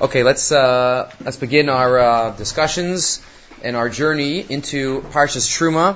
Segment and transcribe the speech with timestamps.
[0.00, 3.24] Okay, let's uh, let's begin our uh, discussions
[3.62, 5.94] and our journey into Parshas Truma,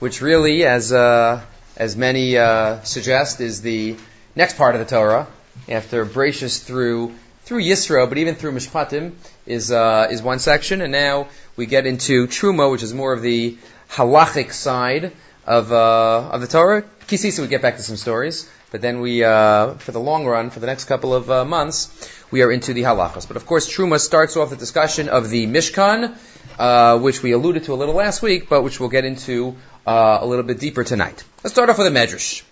[0.00, 1.40] which really, as uh,
[1.76, 3.94] as many uh, suggest, is the
[4.34, 5.28] next part of the Torah
[5.68, 7.14] after Bereshis through
[7.44, 9.12] through Yisro, but even through Mishpatim
[9.46, 13.22] is uh, is one section, and now we get into Truma, which is more of
[13.22, 13.56] the
[13.90, 15.12] halachic side
[15.46, 16.82] of uh, of the Torah.
[17.06, 20.58] Kisisa, we get back to some stories, but then we, for the long run, for
[20.58, 21.86] the next couple of months,
[22.30, 23.26] we are into the halachas.
[23.28, 26.16] But of course, Truma starts off the discussion of the Mishkan,
[26.58, 29.56] uh, which we alluded to a little last week, but which we'll get into
[29.86, 31.22] uh, a little bit deeper tonight.
[31.42, 32.42] Let's start off with the Medrash.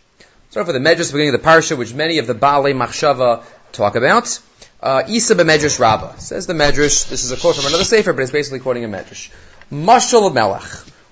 [0.51, 3.43] Start off with the Medrash, beginning of the Parsha, which many of the Baalei Machshava
[3.73, 4.39] talk about.
[4.81, 6.17] Uh, Isa b'Medrash Rabbah.
[6.17, 8.89] Says the Medrash, this is a quote from another Sefer, but it's basically quoting a
[8.89, 9.31] Medrash.
[9.73, 10.63] Mashal Melech.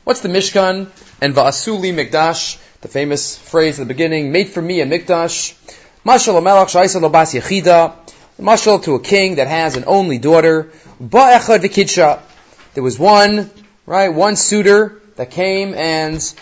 [0.05, 0.89] What's the Mishkan?
[1.21, 5.55] And Va'asuli Mikdash, the famous phrase at the beginning, made for me a Mikdash.
[6.05, 8.02] Mashal Melech Shaisa Lobas Yechida.
[8.41, 10.71] Mashal to a king that has an only daughter.
[11.01, 13.51] There was one,
[13.87, 16.35] right, one suitor that came and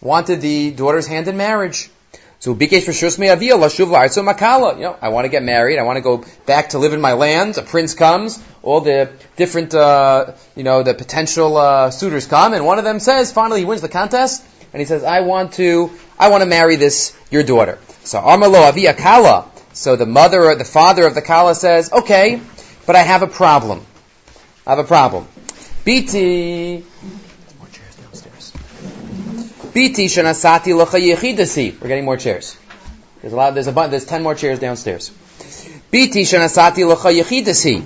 [0.00, 1.90] wanted the daughter's hand in marriage.
[2.40, 4.76] So bikesh rishus me'avia lashuv la'artzo makala.
[4.76, 5.78] You know, I want to get married.
[5.78, 7.58] I want to go back to live in my land.
[7.58, 8.42] A prince comes.
[8.62, 12.98] All the different, uh, you know, the potential uh, suitors come, and one of them
[12.98, 16.48] says, finally, he wins the contest, and he says, "I want to, I want to
[16.48, 19.44] marry this your daughter." So Amalo avia kala.
[19.72, 22.40] So the mother or the father of the kala says, "Okay,
[22.86, 23.84] but I have a problem.
[24.66, 25.26] I have a problem.
[25.84, 26.82] Biti
[29.72, 31.80] Biti shanasati yechidasi.
[31.80, 32.56] We're getting more chairs.
[33.20, 33.54] There's a lot.
[33.54, 33.92] There's a bunch.
[33.92, 35.10] There's ten more chairs downstairs.
[35.92, 37.84] Biti shanasati yechidasi.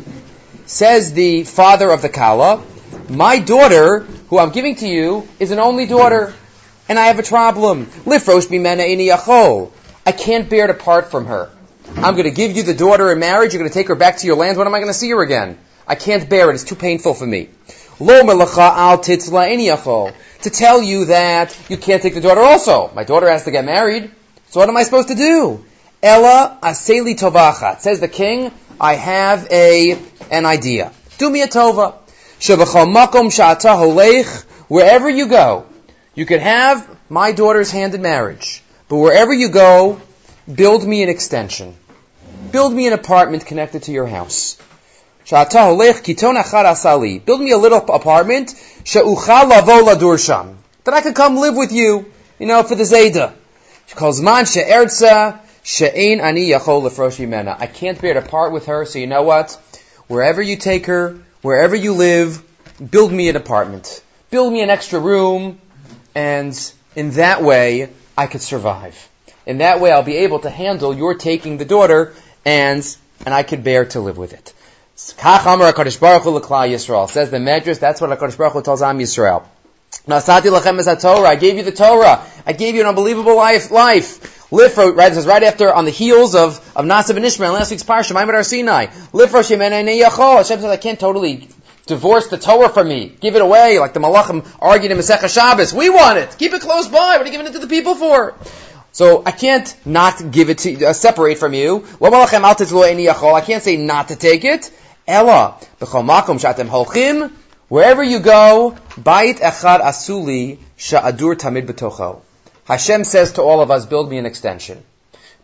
[0.64, 2.62] Says the father of the kala,
[3.10, 6.32] my daughter, who I'm giving to you, is an only daughter,
[6.88, 7.86] and I have a problem.
[8.06, 9.70] Lifrosh bimena ini.
[10.06, 11.50] I can't bear to part from her.
[11.96, 13.52] I'm going to give you the daughter in marriage.
[13.52, 14.58] You're going to take her back to your land.
[14.58, 15.58] When am I going to see her again?
[15.86, 16.54] I can't bear it.
[16.54, 17.48] It's too painful for me.
[18.00, 22.91] Lo melacha al to tell you that you can't take the daughter also.
[22.94, 24.10] My daughter has to get married.
[24.48, 25.64] So what am I supposed to do?
[26.03, 27.81] Ella aseli tovachat.
[27.81, 29.98] Says the king, I have a,
[30.30, 30.92] an idea.
[31.19, 31.94] Do me a tova.
[32.41, 34.42] makom holech.
[34.69, 35.66] Wherever you go,
[36.14, 38.62] you could have my daughter's hand in marriage.
[38.88, 40.00] But wherever you go,
[40.53, 41.75] build me an extension.
[42.50, 44.56] Build me an apartment connected to your house.
[45.31, 45.50] Build
[47.41, 48.54] me a little apartment
[50.84, 53.33] that I could come live with you, you know, for the Zayda.
[53.87, 58.84] She calls man she'erza she'ein ani yachol lefrosh I can't bear to part with her,
[58.84, 59.59] so you know what?
[60.09, 62.43] Wherever you take her, wherever you live,
[62.91, 64.03] build me an apartment.
[64.31, 65.59] Build me an extra room,
[66.15, 69.09] and in that way, I could survive.
[69.47, 72.84] In that way, I'll be able to handle your taking the daughter, and,
[73.25, 74.55] and I could bear to live with it.
[74.97, 75.22] Says the
[77.38, 79.44] Medrash, that's what HaKadosh Baruch Hu tells Am Yisrael.
[80.06, 81.28] Nasati Lachem Es Torah.
[81.28, 82.25] I gave you the Torah.
[82.47, 83.71] I gave you an unbelievable life.
[83.71, 84.49] Life.
[84.50, 88.12] Lifro, right, is right after, on the heels of, of Na'aseh v'nishma, last week's Parsha,
[88.12, 88.87] Ma'amad Har Sinai.
[89.12, 90.37] Lifro Shemenei Yachol.
[90.37, 91.49] Hashem says, I can't totally
[91.87, 93.12] divorce the Torah from me.
[93.21, 95.72] Give it away, like the Malachim argued in Masechah Shabbos.
[95.72, 96.37] We want it.
[96.38, 97.16] Keep it close by.
[97.16, 98.34] What are you giving it to the people for?
[98.94, 101.84] So I can't not give it to, uh, separate from you.
[102.00, 104.71] I can't say not to take it.
[105.09, 105.56] Ella,
[107.69, 112.21] wherever you go, bait echad asuli sha'adur tamid.
[112.66, 114.81] Hashem says to all of us, build me an extension.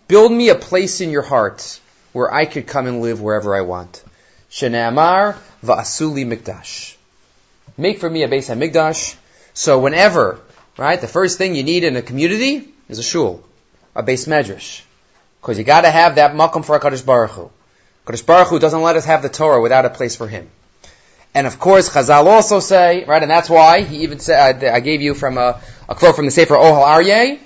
[0.07, 1.81] Build me a place in your heart
[2.13, 4.05] where I could come and live wherever I want.
[4.53, 6.95] Va'asuli mikdash.
[7.77, 9.17] Make for me a base of mikdash.
[9.55, 10.39] So whenever,
[10.79, 13.43] right, the first thing you need in a community is a shul,
[13.95, 14.83] a Beis Medrash.
[15.41, 17.51] Because you gotta have that makom for HaKadosh Baruch Hu.
[18.07, 20.51] Kodesh Baruch Hu doesn't let us have the Torah without a place for Him.
[21.35, 25.01] And of course, Chazal also say, right, and that's why he even said, I gave
[25.01, 27.39] you from a, a quote from the Sefer Ohel Aryeh,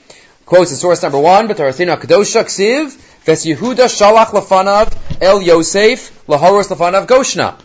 [0.47, 6.26] quotes in source number one, but Torasina Kadosha Ksiv, Ves Yehuda Shalach Lafanav El Yosef
[6.26, 7.61] Lahoros Lafanav Goshna.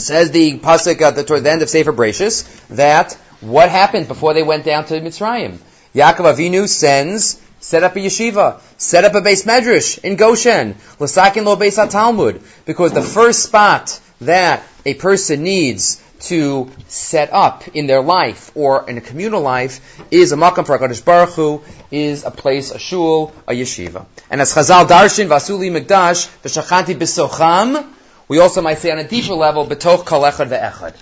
[0.00, 4.32] Says the pasuk at the, toward the end of Sefer Bereshis that what happened before
[4.32, 5.58] they went down to Mitzrayim?
[5.96, 8.60] Yaakov Avinu sends Set up a yeshiva.
[8.76, 10.74] Set up a Beis Medrash in Goshen.
[11.00, 12.40] Lasakin lo base Talmud.
[12.64, 18.88] Because the first spot that a person needs to set up in their life or
[18.88, 19.80] in a communal life
[20.12, 24.06] is a makam for HaKadosh Baruch Hu, is a place, a shul, a yeshiva.
[24.30, 27.84] And as Chazal Darshin, Vasuli Mikdash, V'shachanti B'socham,
[28.28, 30.96] we also might say on a deeper level, B'toch Kol Echad.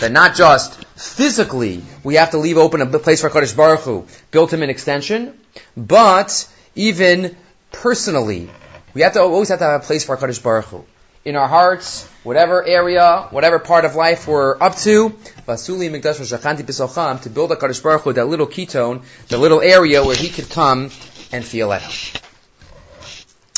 [0.00, 4.06] That not just physically we have to leave open a place for HaKadosh Baruch Hu,
[4.30, 5.38] built him an extension,
[5.76, 7.36] but even
[7.72, 8.50] personally,
[8.94, 10.84] we have to always have to have a place for HaKadosh Baruch Hu.
[11.24, 15.10] in our hearts, whatever area, whatever part of life we're up to.
[15.46, 20.04] Vasuli Mikdash Shachanti to build a Kadosh Baruch Hu, that little ketone, the little area
[20.04, 20.90] where he could come
[21.32, 22.22] and feel at home.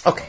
[0.06, 0.28] Okay.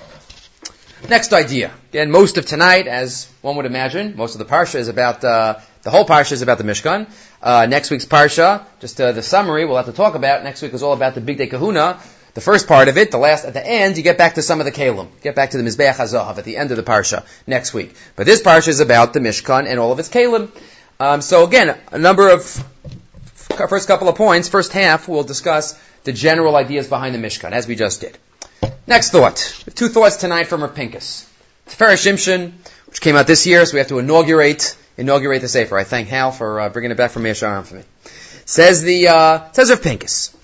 [1.09, 1.71] Next idea.
[1.89, 5.59] Again, most of tonight, as one would imagine, most of the parsha is about uh,
[5.81, 7.09] the whole parsha is about the Mishkan.
[7.41, 10.43] Uh, next week's parsha, just uh, the summary, we'll have to talk about.
[10.43, 11.99] Next week is all about the Bigdei Kehuna.
[12.33, 14.59] The first part of it, the last at the end, you get back to some
[14.61, 15.07] of the Kalim.
[15.21, 17.93] Get back to the Mizbeach HaZahav at the end of the parsha next week.
[18.15, 20.49] But this parsha is about the Mishkan and all of its Kalim.
[20.99, 22.43] Um, so again, a number of
[23.67, 24.47] first couple of points.
[24.47, 28.17] First half, we'll discuss the general ideas behind the Mishkan, as we just did.
[28.87, 29.63] Next thought.
[29.75, 31.27] Two thoughts tonight from Rav Pinkus.
[31.67, 32.51] Tiferes Shimshon,
[32.87, 35.77] which came out this year, so we have to inaugurate inaugurate the Sefer.
[35.77, 37.83] I thank Hal for uh, bringing it back from Yesharam for me.
[38.45, 40.35] Says the, uh, says Rav Pinkus.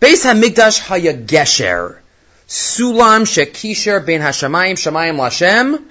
[0.00, 1.98] Beis HaMikdash Haya Gesher.
[2.46, 5.82] Sulam Shekisher Ben Hashamayim Shamayim Lashem.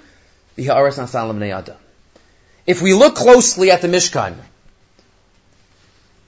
[0.58, 1.76] V'ha'aretz Nasalam Neyada.
[2.66, 4.36] If we look closely at the Mishkan,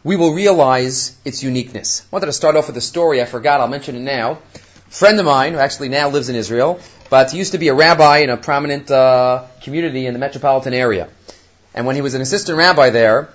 [0.04, 2.01] we will realize its uniqueness.
[2.01, 3.22] I wanted to start off with a story.
[3.22, 3.62] I forgot.
[3.62, 4.40] I'll mention it now.
[4.96, 8.20] Friend of mine, who actually now lives in Israel, but used to be a rabbi
[8.20, 11.10] in a prominent uh, community in the metropolitan area.
[11.74, 13.28] And when he was an assistant rabbi there,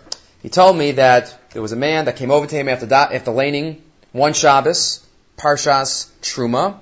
[0.42, 3.30] he told me that there was a man that came over to him after, after
[3.30, 6.78] laning one Shabbos, Parshas Truma,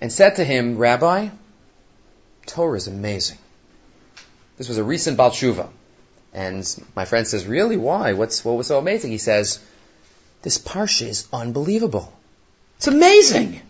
[0.00, 1.28] and said to him, Rabbi,
[2.46, 3.38] Torah is amazing.
[4.58, 5.70] This was a recent Baal.
[6.32, 7.76] And my friend says, really?
[7.76, 8.14] Why?
[8.14, 9.12] What's, what was so amazing?
[9.12, 9.64] He says,
[10.42, 12.12] this Parsha is unbelievable.
[12.78, 13.60] It's amazing.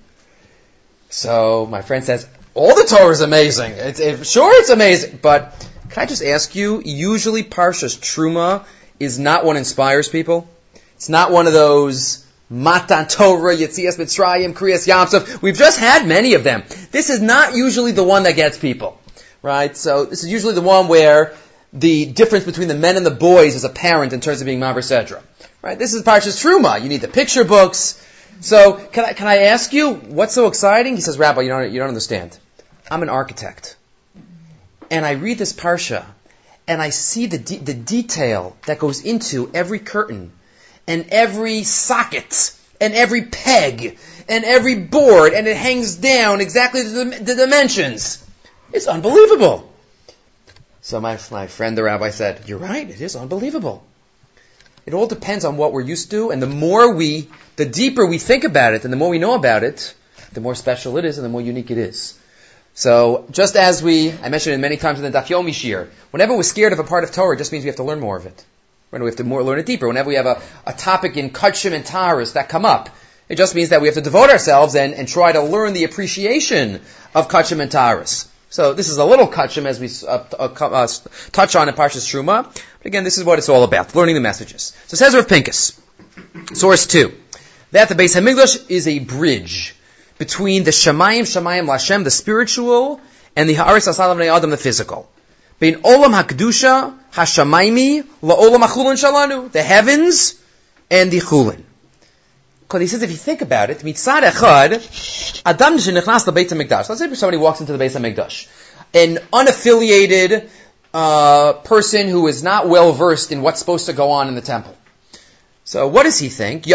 [1.14, 3.74] So my friend says, all the Torah is amazing.
[3.76, 5.54] It, sure, it's amazing, but
[5.90, 8.64] can I just ask you, usually Parshas Truma
[8.98, 10.48] is not what inspires people.
[10.96, 15.40] It's not one of those Matan Torah, Yetzias Mitzrayim, Kriyas Yam Suf.
[15.40, 16.64] We've just had many of them.
[16.90, 18.98] This is not usually the one that gets people.
[19.40, 19.76] Right?
[19.76, 21.34] So this is usually the one where
[21.72, 24.82] the difference between the men and the boys is apparent in terms of being Maver
[24.82, 25.22] Sedra.
[25.62, 25.78] Right?
[25.78, 26.82] This is Parshas Truma.
[26.82, 28.00] You need the picture books.
[28.40, 30.94] So can I, can I ask you, what's so exciting?
[30.94, 32.38] He says, Rabbi, you don't, you don't understand.
[32.90, 33.76] I'm an architect
[34.90, 36.04] and I read this parsha,
[36.68, 40.32] and I see the de- the detail that goes into every curtain,
[40.86, 43.98] and every socket, and every peg,
[44.28, 48.24] and every board, and it hangs down exactly the, the dimensions.
[48.72, 49.70] It's unbelievable.
[50.82, 52.88] So my my friend the rabbi said, "You're right.
[52.88, 53.84] It is unbelievable."
[54.86, 58.18] It all depends on what we're used to, and the more we, the deeper we
[58.18, 59.94] think about it, and the more we know about it,
[60.32, 62.18] the more special it is, and the more unique it is.
[62.74, 66.36] So just as we, I mentioned it many times in the Daf Yomi Shir, whenever
[66.36, 68.16] we're scared of a part of Torah, it just means we have to learn more
[68.16, 68.44] of it.
[68.90, 69.88] We have to more, learn it deeper.
[69.88, 72.90] Whenever we have a, a topic in Kachim and Taurus that come up,
[73.28, 75.82] it just means that we have to devote ourselves and, and try to learn the
[75.84, 76.80] appreciation
[77.14, 78.28] of Kachim and Taurus.
[78.50, 80.86] So this is a little Kachim as we uh, uh,
[81.32, 82.44] touch on in Parshas Truma.
[82.44, 84.76] But again, this is what it's all about, learning the messages.
[84.86, 85.76] So says Rav Pinkus,
[86.56, 87.14] source two,
[87.74, 89.74] that the Beis Hamikdash is a bridge
[90.16, 93.00] between the Shemayim, Shemayim Lashem, the spiritual,
[93.34, 95.10] and the Haaretz Asalam Adam, the physical.
[95.58, 100.40] Bein Olam HaKedusha, HaShamayimi, LaOlam HaChulin Shalanu, the heavens
[100.88, 101.64] and the Chulin.
[102.60, 106.88] Because he says, if you think about it, mitzad echad, adam shenichnas lebeit hamikdash.
[106.88, 108.46] Let's say somebody walks into the base of Mikdash,
[108.94, 110.48] an unaffiliated
[110.94, 114.42] uh, person who is not well versed in what's supposed to go on in the
[114.42, 114.76] temple.
[115.66, 116.66] So what does he think?
[116.66, 116.74] It's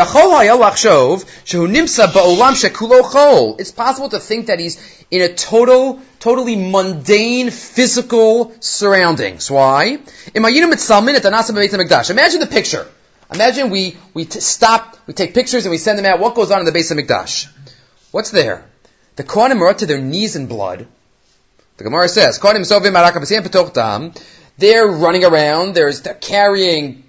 [3.72, 9.51] possible to think that he's in a total, totally mundane physical surroundings.
[9.51, 10.00] Why?
[10.34, 10.72] Imagine
[12.39, 12.88] the picture.
[13.31, 16.19] Imagine we, we t- stop, we take pictures and we send them out.
[16.19, 17.48] What goes on in the base of Mikdash?
[18.10, 18.65] What's there?
[19.17, 20.88] The Kohanim are up to their knees in blood.
[21.77, 22.39] The Gemara says,
[24.58, 27.03] they're running around, they're carrying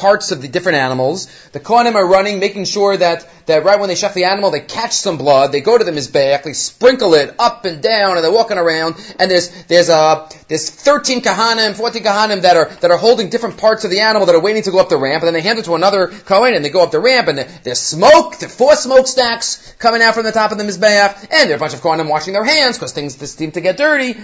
[0.00, 1.26] parts of the different animals.
[1.52, 4.60] The Kohanim are running, making sure that, that right when they shech the animal, they
[4.60, 8.24] catch some blood, they go to the Mizbeach, they sprinkle it up and down, and
[8.24, 12.90] they're walking around, and there's, there's, uh, there's 13 Kahanim, 14 Kahanim that are, that
[12.90, 15.22] are holding different parts of the animal that are waiting to go up the ramp,
[15.22, 17.38] and then they hand it to another Kohen, and they go up the ramp, and
[17.38, 21.52] there's smoke, there's four smokestacks coming out from the top of the Mizbeach, and there
[21.52, 24.16] are a bunch of Kohanim washing their hands, because things just seem to get dirty.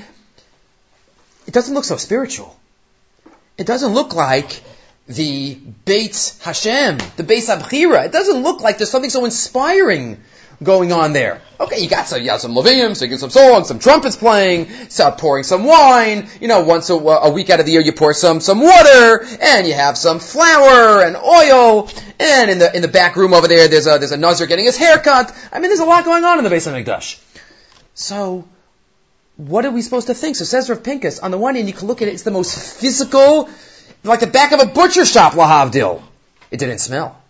[1.47, 2.59] It doesn't look so spiritual.
[3.59, 4.63] It doesn't look like
[5.09, 8.07] the Beit Hashem, the Beit HaBechira.
[8.07, 10.21] It doesn't look like there's something so inspiring
[10.63, 11.43] going on there.
[11.61, 15.15] Okay, you got some, you got some Levium, singing some songs, some trumpets playing, some
[15.17, 16.29] pouring some wine.
[16.41, 19.25] You know, once a, a, week out of the year, you pour some some water,
[19.41, 21.89] and you have some flour and oil.
[22.19, 24.65] And in the in the back room over there, there's a there's a Nazir getting
[24.65, 25.35] his hair cut.
[25.53, 27.21] I mean, there's a lot going on in the Beis Hamikdash.
[27.95, 28.47] So,
[29.37, 30.37] what are we supposed to think?
[30.37, 32.31] So says Rav Pinkus, on the one hand, you can look at it, it's the
[32.31, 33.49] most physical,
[34.05, 36.03] like the back of a butcher shop, lahavdil.
[36.51, 37.21] It didn't smell,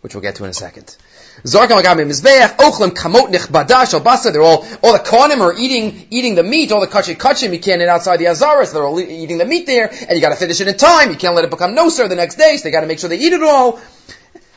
[0.00, 0.96] which we'll get to in a second.
[1.44, 6.34] Zarkam agami mizbeach, ochlam kamot nechbadash, albasa, they're all, all the konim are eating, eating
[6.34, 9.00] the meat, all the kachim kachim, you can't eat outside the azaras, so they're all
[9.00, 11.50] eating the meat there, and you gotta finish it in time, you can't let it
[11.50, 13.80] become nosar the next day, so they gotta make sure they eat it all.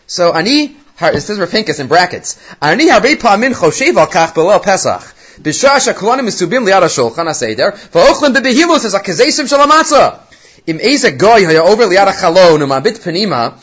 [0.05, 4.61] So, ani, it says Rav Pinkus in brackets, ani harbe pa'min choshev al kach belel
[4.61, 5.01] pesach.
[5.41, 10.19] Bishasha kolonim misubim liad ha-shulchan ha-seder, va'ochlim bebehilos es ha-kezesim shalamatza.
[10.67, 13.53] Im ezek goy over liad chalon um abit panima.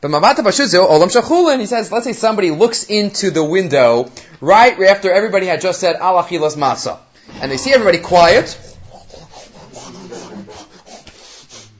[0.00, 1.58] But mamata bashuzo olam shachulin.
[1.60, 5.96] He says, let's say somebody looks into the window right after everybody had just said
[5.96, 6.98] alachilas Matza,'
[7.40, 8.58] and they see everybody quiet.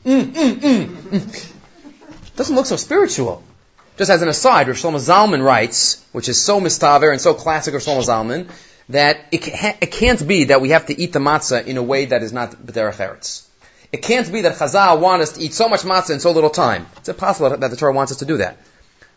[0.05, 3.43] Mm, mm, mm, mm, Doesn't look so spiritual.
[3.99, 7.75] Just as an aside, Rav Shlomo Zalman writes, which is so mistaver and so classic
[7.75, 8.51] of Shlomo Zalman,
[8.89, 12.07] that it, it can't be that we have to eat the matzah in a way
[12.07, 13.47] that is not b'derech eretz.
[13.93, 16.51] It can't be that Chazal want us to eat so much matzah in so little
[16.51, 16.87] time.
[16.99, 18.57] It's impossible that the Torah wants us to do that.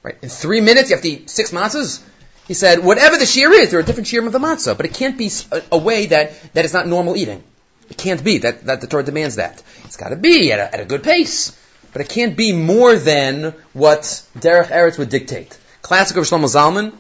[0.02, 0.18] Right?
[0.22, 2.02] In three minutes, you have to eat six matzahs?
[2.48, 4.94] He said, whatever the shiur is, there are different shiurim of the matzah, but it
[4.94, 7.42] can't be a, a, way that, that is not normal eating.
[7.90, 9.64] It can't be that, that the Torah demands that.
[9.86, 11.58] It's got to be at a, at a good pace
[11.94, 14.02] but it can't be more than what
[14.38, 15.58] Derech Eretz would dictate.
[15.84, 16.92] Classic of Shlomo Zalman,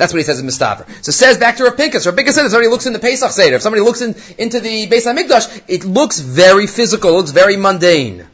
[0.00, 0.88] that's what he says in Mistaver.
[1.04, 1.64] So says back to.
[1.64, 4.58] Rav Pinkus said if somebody looks in the Pesach Seder, if somebody looks in, into
[4.58, 8.26] the Beis HaMikdash, it looks very physical, it looks very mundane.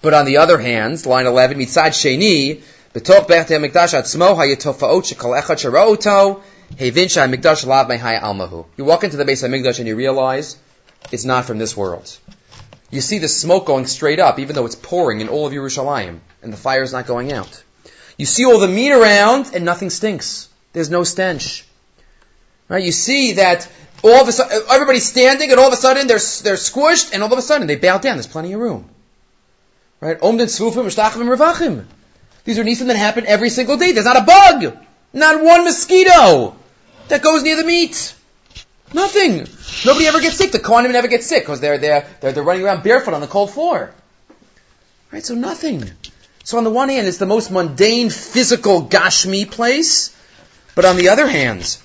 [0.00, 2.62] But on the other hand, line 11, Mitzad Sheni,
[2.94, 6.40] B'toch Beit HaMikdash Atzmo Hayatofaot Shekol Echad Shara'oto,
[6.76, 8.66] Hevin HaMikdash Lav Mehai Almahu.
[8.76, 10.56] You walk into the Beis HaMikdash and you realize
[11.10, 12.16] it's not from this world
[12.92, 16.20] you see the smoke going straight up, even though it's pouring in all of Yerushalayim,
[16.42, 17.64] and the fire is not going out.
[18.18, 20.50] You see all the meat around, and nothing stinks.
[20.72, 21.64] There's no stench.
[22.68, 22.84] Right?
[22.84, 23.70] You see that
[24.02, 27.22] all of a sudden, everybody's standing, and all of a sudden they're, they're squished, and
[27.22, 28.16] all of a sudden they bow down.
[28.16, 28.88] There's plenty of room.
[30.00, 30.18] Right?
[31.28, 31.84] Revachim.
[32.44, 33.92] These are nisim that happen every single day.
[33.92, 34.76] There's not a bug,
[35.12, 36.56] not one mosquito
[37.08, 38.14] that goes near the meat.
[38.92, 39.46] Nothing.
[39.86, 40.52] Nobody ever gets sick.
[40.52, 43.26] The Kohanim never get sick because they're, they're, they're, they're running around barefoot on the
[43.26, 43.94] cold floor.
[45.12, 45.24] Right?
[45.24, 45.84] So nothing.
[46.44, 50.16] So on the one hand, it's the most mundane, physical, gashmi place.
[50.74, 51.76] But on the other hand,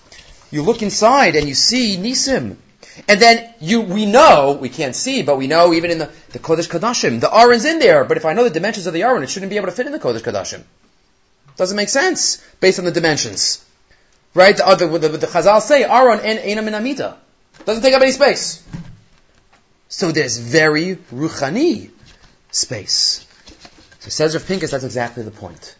[0.51, 2.56] you look inside and you see Nisim.
[3.08, 6.39] And then you, we know, we can't see, but we know even in the, the
[6.39, 9.24] Kodesh Kadashim, the Aron's in there, but if I know the dimensions of the Aron,
[9.24, 10.63] it shouldn't be able to fit in the Kodesh Kadashim.
[11.58, 13.63] Doesn't make sense based on the dimensions.
[14.34, 14.56] Right?
[14.56, 17.17] The, the, the, the Chazal say, Aron en ena min amida.
[17.65, 18.63] Doesn't take up any space.
[19.89, 21.91] So there's very ruchani
[22.51, 23.25] space.
[24.00, 25.75] So says Rav Pinkus, that's exactly the point.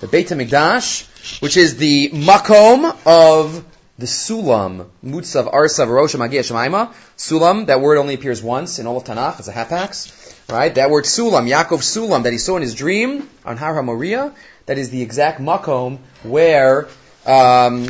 [0.00, 3.62] The Beit HaMikdash, which is the makom of
[3.98, 6.94] the sulam, mutzav, arsav, rosh, magia, shemaima.
[7.18, 10.50] Sulam, that word only appears once in all of Tanakh, it's a hapax.
[10.50, 10.74] Right?
[10.74, 14.32] That word sulam, Yaakov sulam, that he saw in his dream on Har HaMoriah,
[14.64, 16.88] that is the exact makom where
[17.26, 17.86] um,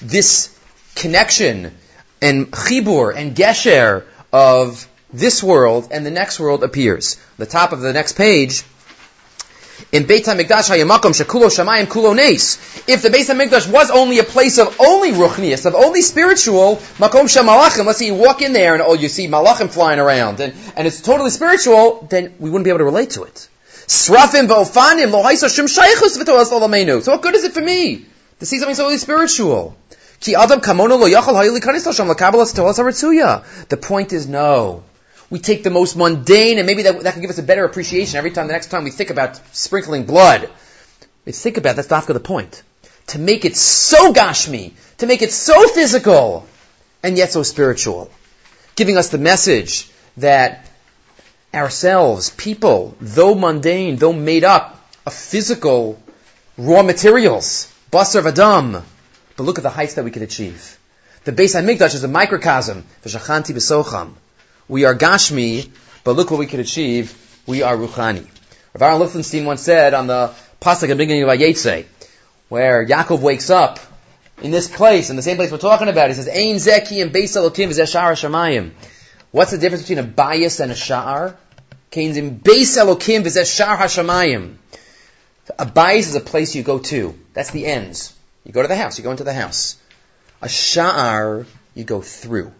[0.00, 0.56] this
[0.94, 1.74] connection
[2.20, 7.20] and chibur and gesher of this world and the next world appears.
[7.36, 8.62] The top of the next page.
[9.90, 12.84] In Beit HaMikdash hayamakom shekulo shamayim kulo nes.
[12.86, 17.26] If the Beit HaMikdash was only a place of only ruchnias, of only spiritual, makom
[17.26, 20.54] shamalachim, let's say you walk in there and oh, you see malachim flying around, and,
[20.76, 23.48] and it's totally spiritual, then we wouldn't be able to relate to it.
[23.86, 28.06] Srafim v'ofanim lo shaychus So what good is it for me?
[28.42, 29.76] to see something so spiritual.
[30.18, 30.36] The
[33.80, 34.82] point is no.
[35.32, 38.18] We take the most mundane, and maybe that, that can give us a better appreciation
[38.18, 40.50] every time, the next time we think about sprinkling blood.
[41.24, 42.62] Let's think about that's not the point.
[43.06, 46.46] To make it so gashmi, to make it so physical,
[47.02, 48.10] and yet so spiritual.
[48.74, 50.68] Giving us the message that
[51.54, 55.98] ourselves, people, though mundane, though made up of physical
[56.58, 58.82] raw materials, Basar Vadam.
[59.38, 60.78] But look at the heights that we can achieve.
[61.24, 62.84] The Beis HaMikdash is a microcosm.
[63.02, 64.12] V'shachanti b'socham.
[64.68, 65.70] We are Gashmi,
[66.04, 67.16] but look what we can achieve.
[67.46, 68.26] We are Ruchani.
[68.74, 71.84] Rav Aaron Lichtenstein once said on the pasuk the beginning of Vayetze,
[72.48, 73.78] where Yaakov wakes up
[74.42, 77.12] in this place, in the same place we're talking about, he says, Ein Zeki and
[77.12, 78.72] Beis Elokim v'zeshar Hashamayim.
[79.30, 81.36] What's the difference between a bias and a sha'ar?
[81.90, 84.54] Kain's in Beis Elokim v'zeshar Hashamayim.
[85.58, 87.18] A bias is a place you go to.
[87.34, 88.14] That's the ends.
[88.44, 89.76] You go to the house, you go into the house.
[90.40, 92.52] A sha'ar, you go through.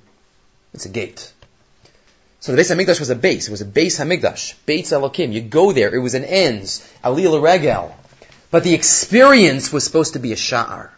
[0.75, 1.33] It's a gate.
[2.43, 3.47] So the Beis Hamikdash was a base.
[3.47, 4.55] It was a Beis Hamikdash.
[4.67, 5.33] Beis Elokim.
[5.33, 5.95] You go there.
[5.95, 6.85] It was an ends.
[7.05, 7.95] Alil Regel.
[8.51, 10.91] But the experience was supposed to be a sha'ar.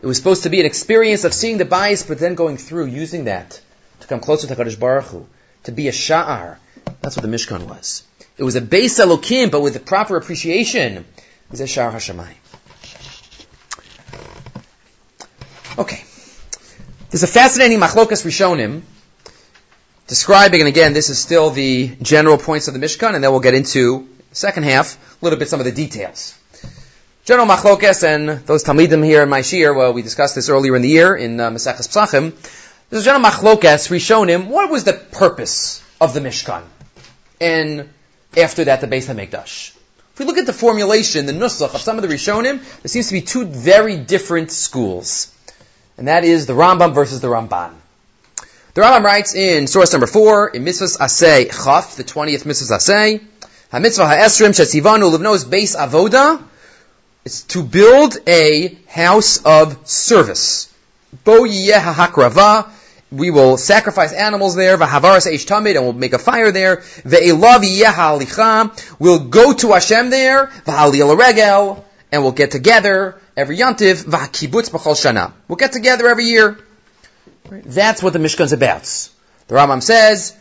[0.00, 2.86] It was supposed to be an experience of seeing the bias, but then going through,
[2.86, 3.60] using that
[4.00, 5.26] to come closer to Kadosh Baruch Hu,
[5.64, 6.56] to be a sha'ar.
[7.02, 8.02] That's what the Mishkan was.
[8.38, 10.96] It was a Beis Elokim, but with the proper appreciation.
[10.96, 11.04] It
[11.50, 12.32] was a sha'ar Hashemayim.
[15.76, 16.02] Okay.
[17.10, 18.80] There's a fascinating machlokas rishonim
[20.08, 23.40] describing, and again, this is still the general points of the Mishkan, and then we'll
[23.40, 26.34] get into second half, a little bit some of the details.
[27.24, 30.82] General Machlokas and those Talmidim here in my shir, well, we discussed this earlier in
[30.82, 32.32] the year in uh, Maseches Psachim.
[32.90, 36.62] A General Machlokas him what was the purpose of the Mishkan?
[37.38, 37.90] And
[38.34, 39.76] after that, the Beis HaMikdash.
[40.14, 43.08] If we look at the formulation, the nusach of some of the Rishonim, there seems
[43.08, 45.30] to be two very different schools.
[45.98, 47.74] And that is the Rambam versus the Ramban.
[48.78, 53.20] The Rambam writes in source number four, in Mitzvahs Asay Chaf, the 20th Mitzvahs Asay,
[53.72, 56.40] HaMitzvah HaEsrim Shesivanu Livnos Beis Avoda,
[57.24, 60.72] it's to build a house of service.
[61.24, 62.70] Bo hakrava.
[63.10, 64.78] We will sacrifice animals there.
[64.78, 66.76] V'havaras eish tamid, and we'll make a fire there.
[66.76, 68.70] Ve'elav yeh
[69.00, 70.52] We'll go to Hashem there.
[70.66, 74.04] V'halil regel, and we'll get together every yontiv.
[74.04, 75.32] V'hakibutz b'chol shana.
[75.48, 76.58] We'll get together every year.
[77.50, 78.82] That's what the Mishkan's about.
[79.48, 80.36] The Rambam says,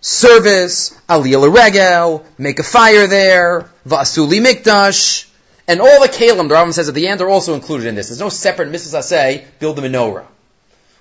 [0.00, 5.28] service, aliyah regel, make a fire there, v'asuli mikdash,
[5.66, 8.08] and all the kalim, the Rambam says at the end, are also included in this.
[8.08, 10.26] There's no separate mitzvah say, build the menorah.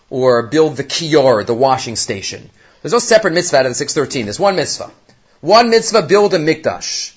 [0.09, 2.49] Or build the kiyar, the washing station.
[2.81, 4.25] There's no separate mitzvah out of the 613.
[4.25, 4.91] There's one mitzvah.
[5.41, 7.15] One mitzvah, build a mikdash.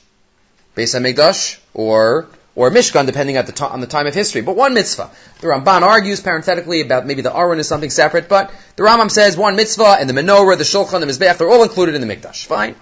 [0.77, 4.41] Beis mikdash or, or Mishkan, depending at the on the time of history.
[4.41, 5.11] But one mitzvah.
[5.41, 9.37] The Ramban argues parenthetically about maybe the Aron is something separate, but the Rambam says
[9.37, 12.47] one mitzvah and the menorah, the shulchan, the mizbeach, they're all included in the mikdash.
[12.47, 12.77] Fine.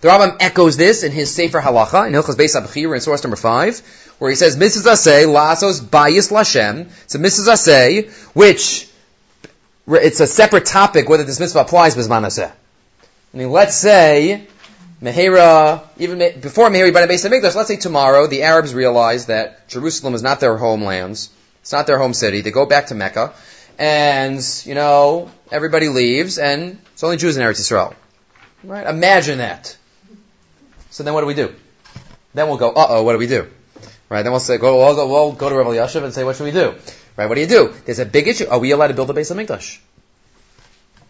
[0.00, 3.36] The Rambam echoes this in his Sefer Halacha, in Hilchas Beis Abchir, in source number
[3.36, 4.86] 5, where he says, Mrs.
[4.86, 6.86] Asay, Lasos Bayis Lashem.
[6.86, 7.48] A Mrs.
[7.48, 8.88] Asay, which,
[9.86, 12.50] it's a separate topic whether this mitzvah applies Bizman Aseh.
[12.50, 14.46] I mean, let's say,
[15.02, 20.14] Mehera, even before Mehera Yibana Beis HaMikdash, let's say tomorrow the Arabs realize that Jerusalem
[20.14, 21.30] is not their homelands,
[21.62, 23.32] it's not their home city, they go back to Mecca,
[23.78, 27.94] and, you know, everybody leaves, and it's only Jews in Eretz Yisrael.
[28.62, 28.86] Right?
[28.86, 29.74] Imagine that.
[30.90, 31.54] So then what do we do?
[32.34, 33.48] Then we'll go, uh-oh, what do we do?
[34.10, 36.36] Right, then we'll say, go, we'll go, we'll go to Rav Yashiv and say, what
[36.36, 36.74] should we do?
[37.16, 37.72] Right, what do you do?
[37.86, 38.48] There's a big issue.
[38.48, 39.78] Are we allowed to build a base of Mikdash?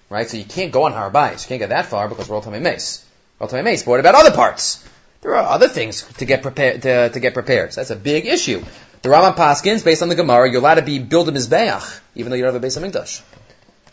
[0.09, 1.45] Right, so you can't go on Har Bayis.
[1.45, 3.05] You can't get that far because we're all Tamei Meis.
[3.41, 3.53] But
[3.87, 4.87] what about other parts?
[5.23, 7.73] There are other things to get prepared, to, to get prepared.
[7.73, 8.63] So that's a big issue.
[9.03, 12.31] The Rambam Paskins, based on the Gemara, you're allowed to be build a Mizbeach, even
[12.31, 13.23] though you don't have a base of Mikdash.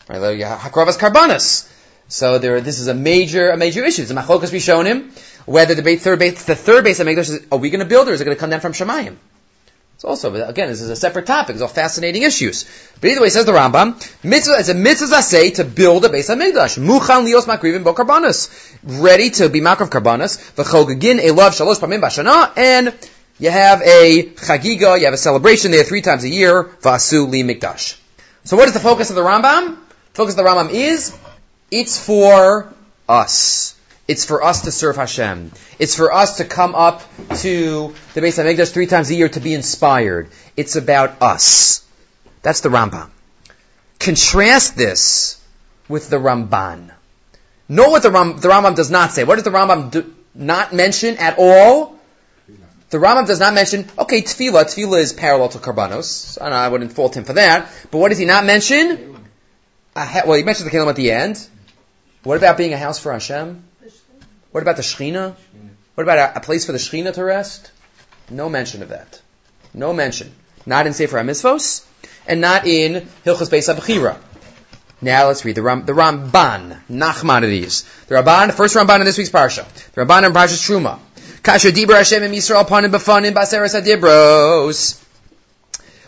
[0.09, 1.71] Right, Hakravas Karbanas.
[2.09, 4.03] So there, this is a major, a major issue.
[4.03, 5.11] The machlokas we shown him
[5.45, 8.09] whether the third base, the third base of Mikdash is, are we going to build
[8.09, 9.15] or is it going to come down from Shemayim?
[9.97, 11.55] It's also, again, this is a separate topic.
[11.55, 12.65] It's all fascinating issues.
[13.01, 16.29] But either way, says the Rambam, mitzvah, it's a mitzvah say to build a base
[16.29, 16.77] of Mikdash.
[16.77, 18.75] Muchan lios makrivim bo karbanas.
[18.83, 20.37] Ready to be makrav karbanas.
[20.53, 22.55] V'chogagin elav shalosh pamim bashana.
[22.55, 22.93] And
[23.39, 26.65] you have a chagiga, you have a celebration there three times a year.
[26.65, 27.99] Vasu li Mikdash.
[28.43, 29.77] So what is the focus of the Rambam?
[29.77, 31.17] The focus of the Rambam is
[31.71, 32.71] it's for
[33.09, 33.75] us.
[34.07, 35.51] It's for us to serve Hashem.
[35.79, 37.01] It's for us to come up
[37.39, 40.29] to the Beis Hamikdash three times a year to be inspired.
[40.55, 41.85] It's about us.
[42.41, 43.09] That's the Rambam.
[43.99, 45.43] Contrast this
[45.89, 46.91] with the Ramban.
[47.67, 49.25] Know what the, Ram, the Rambam does not say.
[49.25, 51.97] What does the Rambam do, not mention at all?
[52.89, 56.93] The Rambam does not mention, okay, tefillah, tefillah is parallel to karbanos, and I wouldn't
[56.93, 59.17] fault him for that, but what does he not mention?
[59.97, 61.45] Ha- well, he mentions the kingdom at the end.
[62.23, 63.66] What about being a house for Hashem?
[64.57, 65.35] What about the Shechina?
[65.93, 67.69] What about a, a, place for the Shechina to rest?
[68.31, 69.21] No mention of that.
[69.71, 70.33] No mention.
[70.65, 71.85] Not in Sefer HaMitzvos,
[72.25, 74.17] and not in Hilchos Beis HaBechira.
[74.99, 78.07] Now let's read the, Ram, the Ramban, Nachmanides.
[78.07, 79.63] The Ramban, the first Ramban in this week's Parsha.
[79.93, 80.97] The Ramban in Parshas Truma.
[81.43, 83.75] Kasher Dibra Hashem Yisrael panim b'fanim b'aseres.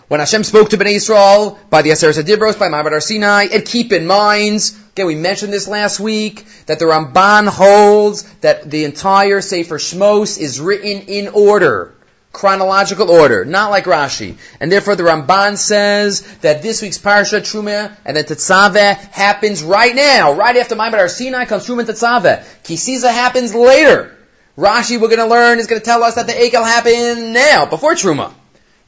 [0.10, 3.63] When Hashem spoke to Bnei Yisrael by the Aseres Adibros, by Ma'amad Har Sinai, and
[3.63, 8.86] keep in mind, again, we mentioned this last week, that the Ramban holds that the
[8.86, 11.93] entire Sefer Shmos is written in order,
[12.34, 14.38] chronological order, not like Rashi.
[14.60, 19.93] And therefore the Ramban says that this week's Parsha, Truma, and then Tetzaveh happens right
[19.93, 22.43] now, right after Ma'amad Har Sinai comes Truma and Tetzaveh.
[22.63, 24.17] Kisisa happens later.
[24.58, 27.67] Rashi, we're going to learn, is going to tell us that the Ekel happened now,
[27.67, 28.34] before Truma.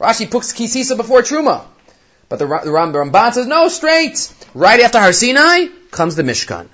[0.01, 1.63] Rashi puts Kisisa before Truma.
[2.27, 4.33] But the, the, Ramban says, no, straight.
[4.55, 6.67] Right after Har Sinai comes the Mishkan.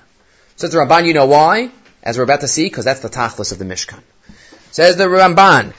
[0.56, 1.70] Says the Ramban, you know why?
[2.02, 4.00] As we're about to see, because that's the tachlis of the Mishkan.
[4.70, 5.74] Says the Ramban,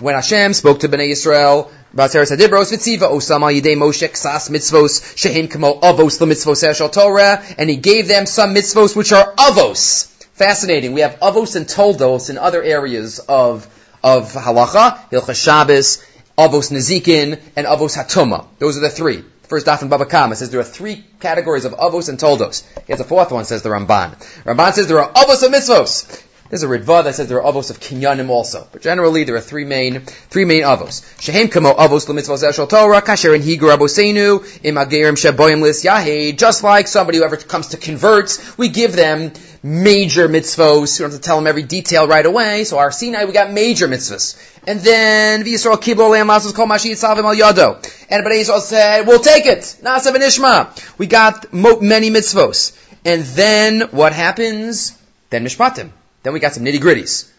[0.00, 5.50] when Hashem spoke to Bnei Yisrael Bateres Hadibros Vitziva Osama Yidei Moshe Ksas Mitzvos Shehin
[5.50, 10.06] Kamo Avos the Mitzvos Eshel Torah, and he gave them some mitzvos which are avos.
[10.32, 10.94] Fascinating.
[10.94, 13.68] We have avos and toldos in other areas of
[14.02, 16.04] of halacha, Hilchas Shabbos,
[16.36, 18.46] avos nezikin, and avos hatuma.
[18.58, 19.24] Those are the three.
[19.44, 22.64] First daf in Baba Kama says there are three categories of avos and toldos.
[22.86, 24.16] He has a fourth one, says the Ramban.
[24.44, 26.22] Ramban says there are avos of mitzvos.
[26.50, 29.40] There's a Ritva that says there are avos of kinyanim also, but generally there are
[29.40, 31.02] three main three main avos.
[31.18, 36.36] Shehem kamo avos lemitzvos eshel Torah kasher and higur abosenu im agerim sheboyim lis yahe.
[36.36, 41.00] Just like somebody who ever comes to convert, we give them major mitzvos.
[41.00, 42.64] We don't have to tell them every detail right away.
[42.64, 46.90] So our Sinai we got major mitzvos, and then V'Yisrael kiblo le'am masos kol mashi
[46.90, 47.82] yitzavim al yado.
[48.10, 50.98] And Bnei Yisrael said, "We'll take it." Nasa v'nishma.
[50.98, 54.92] We got many mitzvos, and then what happens?
[55.30, 55.88] Then mishpatim.
[56.24, 57.30] Then we got some nitty gritties.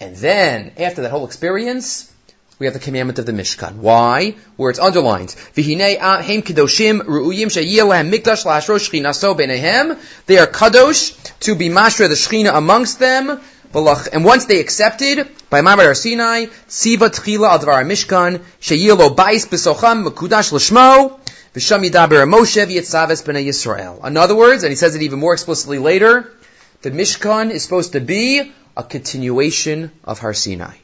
[0.00, 2.12] And then, after that whole experience,
[2.58, 3.76] we have the commandment of the Mishkan.
[3.76, 4.34] Why?
[4.56, 5.36] Where it's underlined.
[5.54, 6.06] They are
[10.46, 13.38] kadosh to be mashra the shchina amongst them.
[13.74, 19.46] And once they accepted, by Mamad Sinai, tziva tchila al dvar mishkan, she'yeh lo bais
[19.46, 21.20] b'socham mekudash l'shmo,
[21.54, 24.02] v'sham yidaber Moshe v'yitzaves Yisrael.
[24.06, 26.32] In other words, and he says it even more explicitly later,
[26.82, 30.76] the Mishkan is supposed to be a continuation of Har Sinai.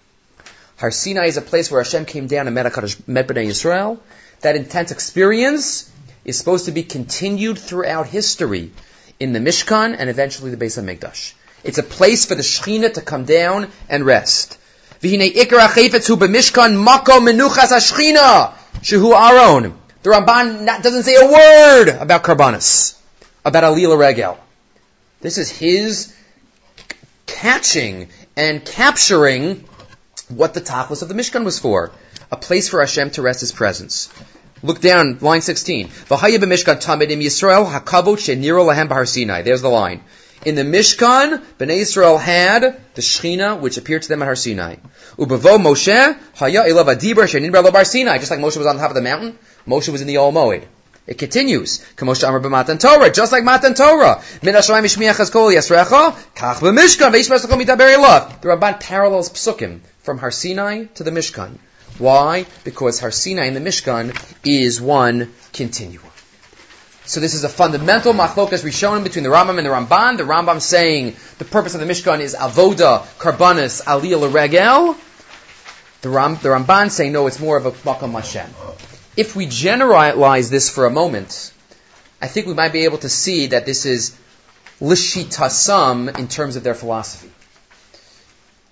[0.78, 2.64] Har Sinai is a place where Hashem came down and met,
[3.06, 3.98] met Bnei Yisrael.
[4.40, 5.90] That intense experience
[6.24, 8.72] is supposed to be continued throughout history
[9.20, 11.34] in the Mishkan and eventually the Beis HaMikdash.
[11.62, 14.58] It's a place for the Shekhinah to come down and rest.
[15.00, 15.08] The
[20.10, 22.98] Ramban doesn't say a word about Karbanis,
[23.44, 24.38] about Alila Regel.
[25.22, 26.12] This is his
[27.26, 29.64] catching and capturing
[30.28, 31.92] what the tachlis of the Mishkan was for.
[32.30, 34.12] A place for Hashem to rest his presence.
[34.64, 35.88] Look down, line 16.
[35.88, 39.44] V'haya b'mishkan tamidim Yisrael she'niro lahem b'har.
[39.44, 40.02] There's the line.
[40.44, 44.76] In the Mishkan, Bnei Yisrael had the Shechina, which appeared to them at Har Sinai.
[45.16, 48.18] Ubavo Moshe, haya ilav adibra she'nibra lo bar Sinai.
[48.18, 50.64] Just like Moshe was on top of the mountain, Moshe was in the Ohel Moed.
[51.04, 51.84] It continues.
[51.96, 54.22] Kamosha Amar b'matan Torah, just like Matan Torah.
[54.42, 58.40] Min Hashemayim Mishmiach Kol Yasrecha, Kach b'Mishkan, Ve'ishmas L'chol Mitaberi Love.
[58.40, 61.58] The Ramban parallels Psukim from Har Sinai to the Mishkan.
[61.98, 62.46] Why?
[62.62, 66.06] Because Har Sinai and the Mishkan is one continuum.
[67.04, 70.18] So this is a fundamental machlokas rishonim between the Rambam and the Ramban.
[70.18, 74.96] The Rambam saying the purpose of the Mishkan is avoda, karbanis, aliyah l'regel.
[76.02, 78.48] The, Ram, the Ramban saying no, it's more of a makam Hashem
[79.16, 81.52] if we generalize this for a moment,
[82.20, 84.16] I think we might be able to see that this is
[84.80, 87.30] lishitasam in terms of their philosophy.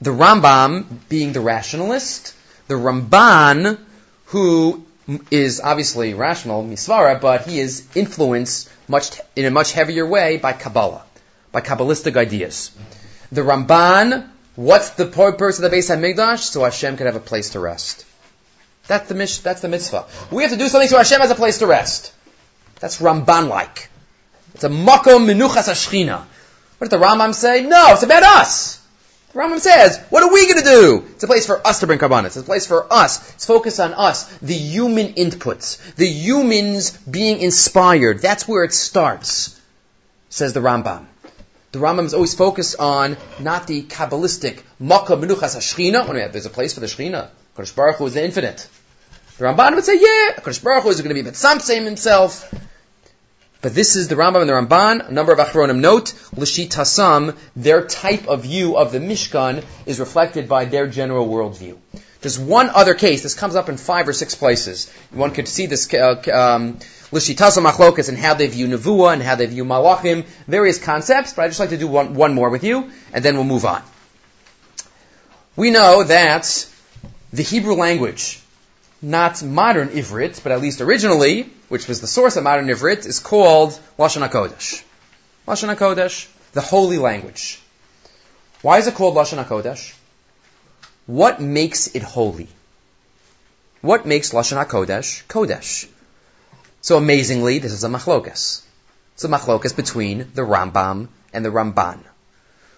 [0.01, 2.35] The Rambam being the rationalist,
[2.69, 3.79] the Ramban
[4.27, 4.85] who
[5.31, 10.53] is obviously rational, misvara, but he is influenced much in a much heavier way by
[10.53, 11.03] Kabbalah,
[11.53, 12.71] by Kabbalistic ideas.
[13.33, 16.41] The Ramban, what's the purpose of the Beis Hamikdash?
[16.41, 18.07] So Hashem could have a place to rest.
[18.91, 20.07] That's the mish, that's the mitzvah.
[20.33, 22.13] We have to do something so Hashem has a place to rest.
[22.81, 23.87] That's Ramban-like.
[24.55, 26.25] It's a makom menuchas hashchina.
[26.79, 27.63] What did the Rambam say?
[27.63, 28.85] No, it's about us.
[29.33, 31.05] The Rambam says, what are we going to do?
[31.13, 32.27] It's a place for us to bring karbanis.
[32.27, 33.33] It's a place for us.
[33.35, 34.25] It's focused on us.
[34.39, 35.95] The human inputs.
[35.95, 38.21] The humans being inspired.
[38.21, 39.61] That's where it starts,
[40.31, 41.07] says the Rambam.
[41.71, 46.33] The Rambam is always focused on not the Kabbalistic makom menuchas hashchina.
[46.33, 47.29] There's a place for the shchina.
[47.57, 48.69] Kodesh Baruch Hu is the infinite.
[49.41, 52.53] The Ramban would say, yeah, Kodesh Baruch Hu is going to be Betzamtzim himself.
[53.63, 55.09] But this is the Rambam and the Ramban.
[55.09, 59.99] A number of Achronim note, Lashit Hassam, their type of view of the Mishkan is
[59.99, 61.79] reflected by their general worldview.
[62.21, 63.23] There's one other case.
[63.23, 64.93] This comes up in five or six places.
[65.11, 66.75] One could see this uh, um,
[67.11, 71.47] Lishitasa Machlokas and how they view Nevuah and how they view Malachim, various concepts, but
[71.47, 73.83] I'd just like to do one, one more with you, and then we'll move on.
[75.57, 76.69] We know that
[77.33, 78.43] the Hebrew language
[79.03, 83.19] not modern Ivrit, but at least originally, which was the source of modern Ivrit, is
[83.19, 84.83] called Lashon HaKodesh.
[85.47, 87.61] Lashon HaKodesh, the holy language.
[88.63, 89.95] Why is it called Lashon HaKodesh?
[91.07, 92.49] What makes it holy?
[93.81, 95.89] What makes Lashon HaKodesh Kodesh?
[96.83, 98.63] So amazingly, this is a machlokas.
[99.15, 102.01] It's a machlokas between the Rambam and the Ramban.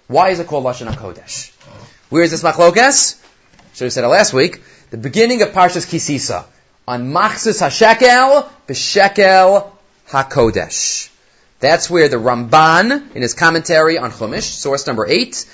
[0.07, 1.51] Why is it called Lashon HaKodesh?
[2.11, 3.21] Where is this machlokas?
[3.75, 4.61] Should have said it last week
[4.93, 6.45] the beginning of Parshas Kisisa,
[6.87, 9.71] on Machatzis HaShekel, B'Shekel
[10.11, 11.09] HaKodesh.
[11.61, 15.47] That's where the Ramban, in his commentary on Chumash, source number eight,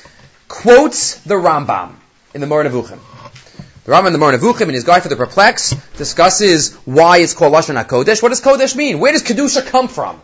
[0.48, 1.94] quotes the Rambam
[2.35, 2.98] in the Moreh Nevuchim.
[3.85, 7.35] The Rambam in the Moreh Nevuchim, in his Guide for the Perplex, discusses why it's
[7.35, 8.20] called Lashon HaKodesh.
[8.20, 8.98] What does Kodesh mean?
[8.98, 10.20] Where does Kedusha come from?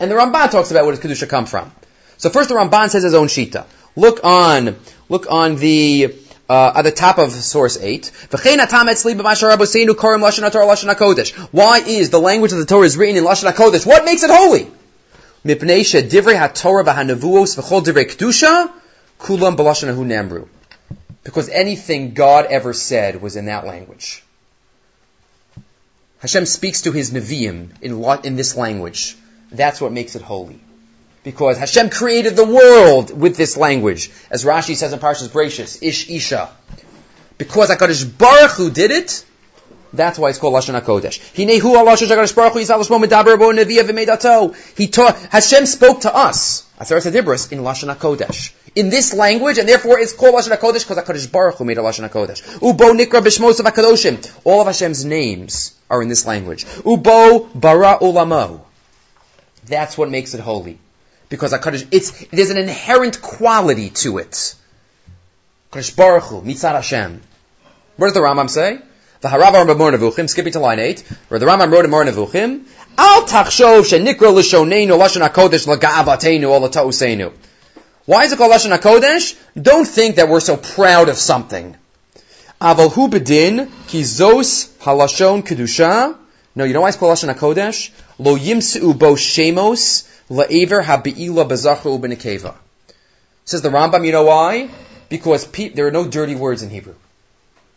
[0.00, 1.70] And the Ramban talks about where does Kedusha come from.
[2.16, 3.64] So first the Ramban says his own Shita.
[3.94, 4.76] Look on,
[5.08, 6.16] look on the,
[6.48, 8.10] uh, at the top of source 8.
[11.50, 13.86] Why is the language of the Torah is written in Lashon HaKodesh?
[13.86, 14.70] What makes it holy?
[21.24, 24.22] Because anything God ever said was in that language.
[26.20, 29.16] Hashem speaks to his Nevi'im in, in this language.
[29.52, 30.60] That's what makes it holy.
[31.24, 34.10] Because Hashem created the world with this language.
[34.30, 36.50] As Rashi says in Parshas Bereishis, Ish Isha.
[37.36, 39.24] Because HaKadosh Baruch Hu did it,
[39.92, 41.18] that's why it's called Lashon HaKodesh.
[41.34, 44.54] HaKadosh Baruch Hu Medaber Bo.
[44.76, 48.52] He taught, Hashem spoke to us, Aseres Adibris, in Lashon HaKodesh.
[48.74, 51.82] In this language, and therefore it's called Lashon HaKodesh because HaKadosh Baruch Hu made a
[51.82, 52.42] Lashon HaKodesh.
[52.58, 54.40] Ubo Nikra of HaKadoshim.
[54.44, 56.64] All of Hashem's names are in this language.
[56.64, 58.60] Ubo Bara Ulamo.
[59.64, 60.78] That's what makes it holy.
[61.28, 64.54] Because HaKadosh, it's, there's an inherent quality to it.
[65.72, 67.20] HaKadosh Baruch Hu, Mitzad Hashem.
[67.96, 68.80] What does the Rambam say?
[69.20, 72.64] The Harav Moreh Nevuchim, skipping to line 8, where the Rambam wrote in Moreh Nevuchim,
[72.96, 77.32] Al tachshov shenikra l'shoneinu lashon HaKodesh l'ga'avatenu or l'ta'useinu.
[78.06, 79.36] Why is it called Lashon HaKodesh?
[79.60, 81.76] Don't think that we're so proud of something.
[82.60, 86.16] Aval hu bedin ki zos halashon kedusha.
[86.54, 87.90] No, you know why it's called Lashon HaKodesh?
[88.18, 92.54] Lo yimsu bo shemos la'ever habi'ila bezachru u'benekeva.
[93.44, 94.68] Says the Rambam, you know why?
[95.08, 96.94] Because pe- there are no dirty words in Hebrew.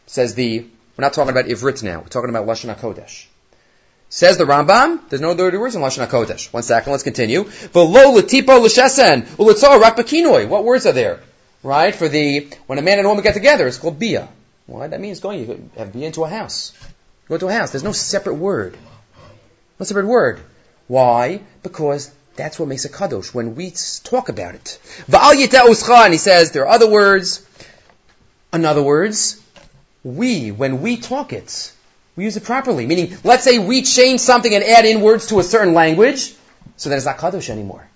[0.05, 0.65] Says the
[0.97, 1.99] we're not talking about Ivrit now.
[1.99, 3.25] We're talking about Lashon HaKodesh.
[4.09, 6.51] Says the Rambam, there's no dirty words in Lashon HaKodesh.
[6.51, 7.45] One second, let's continue.
[7.45, 11.21] V'lo l'tipo l'shesen, u'litzor rak What words are there?
[11.63, 11.95] Right?
[11.95, 14.27] For the, when a man and a woman get together, it's called bia.
[14.67, 14.87] Why?
[14.87, 16.73] That means going, you have bia into a house.
[17.29, 17.71] Go into a house.
[17.71, 18.77] There's no separate word.
[19.79, 20.41] No separate word.
[20.87, 21.41] Why?
[21.63, 24.79] Because that's what makes a kadosh when we talk about it.
[25.09, 27.45] V'al and he says there are other words.
[28.53, 29.41] In other words,
[30.03, 31.71] we, when we talk it,
[32.15, 32.85] we use it properly.
[32.85, 36.33] Meaning, let's say we change something and add in words to a certain language,
[36.77, 37.87] so that it's not kadosh anymore.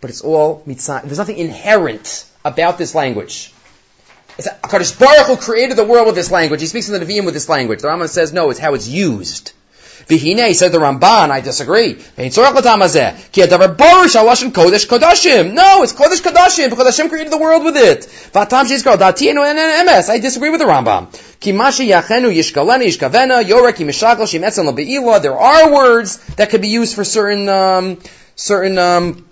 [0.00, 1.02] But it's all mitzvah.
[1.04, 3.52] There's nothing inherent about this language.
[4.38, 6.60] It's a Kadosh Baruch Hu created the world with this language.
[6.60, 7.80] He speaks in the Nevi'im with this language.
[7.80, 9.52] The Rambam says no, it's how it's used.
[10.08, 11.94] Vihine, said the Ramban, I disagree.
[11.94, 12.36] No, it's
[15.92, 18.06] Kodesh Kodashim, because Hashem created the world with it.
[18.34, 21.08] I disagree with the Rambam.
[25.22, 27.98] There are words that could be used for certain, um,
[28.36, 29.26] certain, um,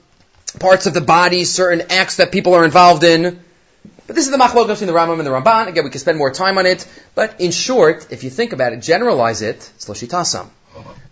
[0.59, 3.44] parts of the body, certain acts that people are involved in.
[4.07, 5.69] But this is the machlok between the Rambam and the Ramban.
[5.69, 6.87] Again, we can spend more time on it.
[7.15, 10.49] But in short, if you think about it, generalize it, it's Loshitasam.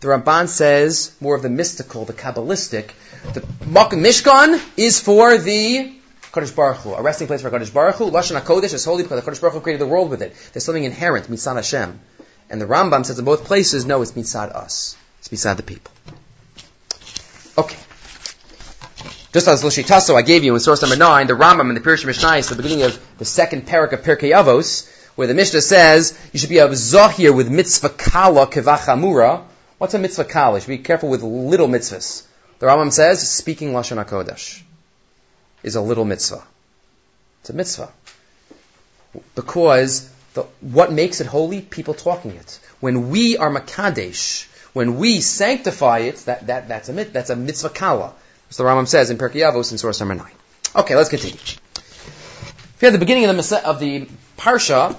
[0.00, 2.90] The Ramban says more of the mystical, the Kabbalistic.
[3.32, 5.94] The Mishkan is for the
[6.32, 8.10] Kodesh Baruch Hu, a resting place for Kodesh Baruch Hu.
[8.10, 10.34] Lashon HaKodesh is holy because the Kodesh Baruch Hu created the world with it.
[10.52, 12.00] There's something inherent, Mitzad Hashem.
[12.50, 14.96] And the Rambam says in both places, no, it's Mitzad us.
[15.20, 15.92] It's Mitzad the people.
[17.56, 17.76] Okay.
[19.32, 22.04] Just as Lashitaso I gave you in source number 9, the Rambam in the Pirush
[22.04, 26.18] Mishnah is the beginning of the second parak of Pirkei Avos, where the Mishnah says
[26.32, 29.44] you should be a zahir with mitzvah kala kevachamura,
[29.82, 30.60] What's a mitzvah kala?
[30.60, 32.24] Be careful with little mitzvahs.
[32.60, 34.62] The Rambam says speaking lashon hakodesh
[35.64, 36.44] is a little mitzvah.
[37.40, 37.90] It's a mitzvah
[39.34, 41.62] because the, what makes it holy?
[41.62, 42.60] People talking it.
[42.78, 47.70] When we are makadesh, when we sanctify it, that, that that's a that's a mitzvah
[47.70, 48.14] kala.
[48.52, 50.34] As the Rambam says in Pirkei Avos in source number nine.
[50.76, 51.38] Okay, let's continue.
[51.38, 54.94] If you have the beginning of the of the parsha,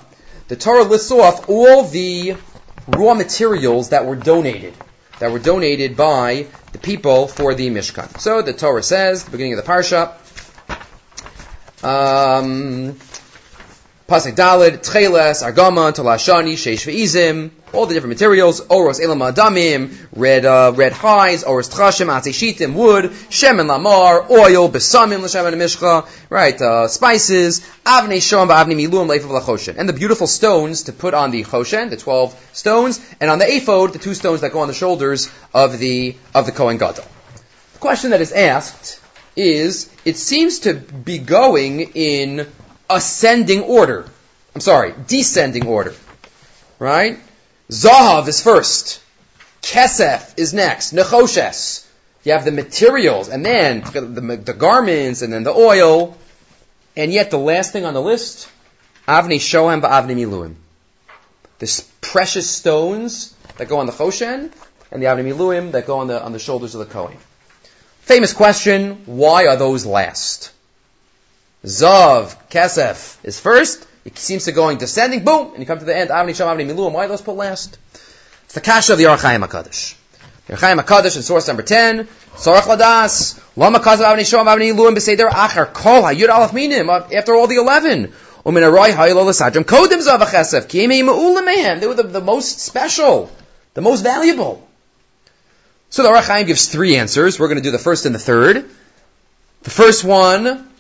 [0.47, 2.35] the Torah lists off all the
[2.87, 4.73] raw materials that were donated,
[5.19, 8.19] that were donated by the people for the Mishkan.
[8.19, 10.13] So the Torah says, the beginning of the parsha,
[11.83, 12.97] um,
[14.13, 20.45] Pasuk Dalid, Tcheles, Argama, Talashani, Sheish Ve'izim, all the different materials, Oros Elam Adamim, red,
[20.45, 26.88] uh, red hides, Oros Trashim, Shitim, wood, Shemen Lamar, oil, Besamim, L'Shem Mishcha, right, uh,
[26.88, 31.32] spices, Avnei Shoham, Avnei Milum, Leif of Choshen, and the beautiful stones to put on
[31.32, 34.67] the Choshen, the 12 stones, and on the ephod, the two stones that go on
[34.67, 37.04] the shoulders of the, of the Kohen Gadol.
[37.73, 39.02] The question that is asked
[39.36, 42.45] is, it seems to be going in
[42.95, 44.06] ascending order.
[44.56, 45.93] I'm sorry, descending order.
[46.79, 47.19] Right?
[47.69, 49.01] Zahav is first.
[49.62, 50.93] Kesef is next.
[50.93, 51.88] Nechoshes.
[52.23, 56.17] You have the materials, and then the, the, garments, and then the oil.
[56.95, 58.49] And yet the last thing on the list
[59.08, 60.56] Avni Shohem Avni Miluim.
[61.60, 64.51] The precious stones that go on the Choshen
[64.91, 67.17] and the Avni Miluim that go on the, on the shoulders of the Kohen.
[68.01, 70.52] Famous question, why are those last?
[71.65, 73.88] Zav, Kesef is first.
[74.04, 76.69] It seems to going descending, boom, and you come to the end, Avnei Shoham Avni
[76.69, 76.91] Miluim.
[76.91, 77.78] Why those put last?
[78.45, 79.95] It's the kasha of the Ohr HaChaim HaKadosh.
[80.49, 85.30] Yerchaim HaKadosh in source number 10, Sorach Ladas, Lama Kazav Avnei Shoham Avni Miluim Beseder
[85.30, 88.12] Acher, Kol HaYud Aleph Minim, uh, after all the 11.
[88.45, 93.32] Umin Aroy Haylo L'Sadrim, Kodim Zav HaChesef, Kimi Ma'ulam They were the, the most special,
[93.73, 94.67] the most valuable.
[95.89, 97.39] So the Ohr HaChaim gives three answers.
[97.39, 98.69] We're going to do the first and the third.
[99.62, 100.72] The first one,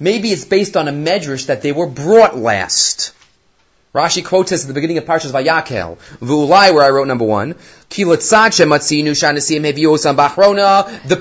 [0.00, 3.12] maybe it's based on a medrash that they were brought last.
[3.94, 7.54] Rashi quotes us at the beginning of Parshas Vayakhel, V'ulai, where I wrote number one,
[7.88, 8.16] the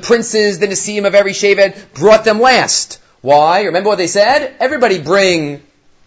[0.01, 2.99] princes, the nasim of every shevet, brought them last.
[3.21, 3.63] Why?
[3.63, 4.53] Remember what they said?
[4.59, 5.63] Everybody bring,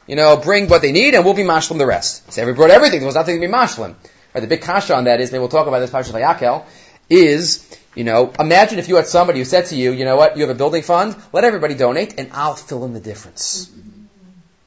[0.07, 2.31] you know, bring what they need and we'll be mashlim the rest.
[2.31, 3.95] So everybody brought everything, there was nothing to be mashlim.
[4.35, 6.65] Right, the big kasha on that is, maybe we'll talk about this Parshat Vayakhel,
[7.11, 10.37] is, you know, imagine if you had somebody who said to you, you know what,
[10.37, 13.71] you have a building fund, let everybody donate and I'll fill in the difference.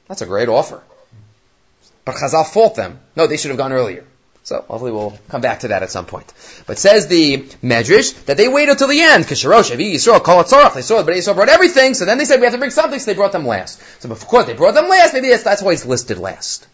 [0.07, 0.81] That's a great offer.
[2.05, 2.99] But Chazal fault them.
[3.15, 4.03] No, they should have gone earlier.
[4.43, 6.31] So hopefully we'll come back to that at some point.
[6.67, 9.23] But says the Medrash that they waited until the end.
[9.23, 10.73] Kisharosh, Avi Yisrael, it Tzorach.
[10.73, 11.93] They saw it, but Yisrael brought everything.
[11.93, 13.81] So then they said we have to bring something, so they brought them last.
[14.01, 15.13] So of course they brought them last.
[15.13, 16.67] Maybe that's, that's why it's listed last.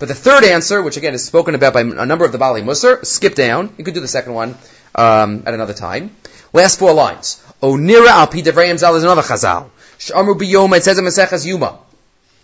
[0.00, 2.64] But the third answer, which again is spoken about by a number of the Baalei
[2.64, 3.74] Musar, skip down.
[3.76, 4.56] You could do the second one
[4.94, 6.16] um, at another time.
[6.54, 7.44] Last four lines.
[7.62, 9.68] O nira al pi devrayim zal is another chazal.
[9.98, 11.78] Shamru biyoma, it says in Maseches Yuma.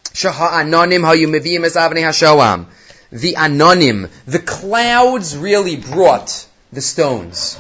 [0.05, 2.67] Shaha anonim hayu meviyim es avnei hashoam.
[3.11, 7.59] The anonim, the clouds really brought the stones.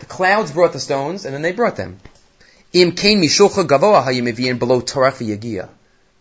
[0.00, 1.98] The clouds brought the stones, and then they brought them.
[2.74, 5.70] Im kain mishulcha gavoa hayu meviyim below v'yagia.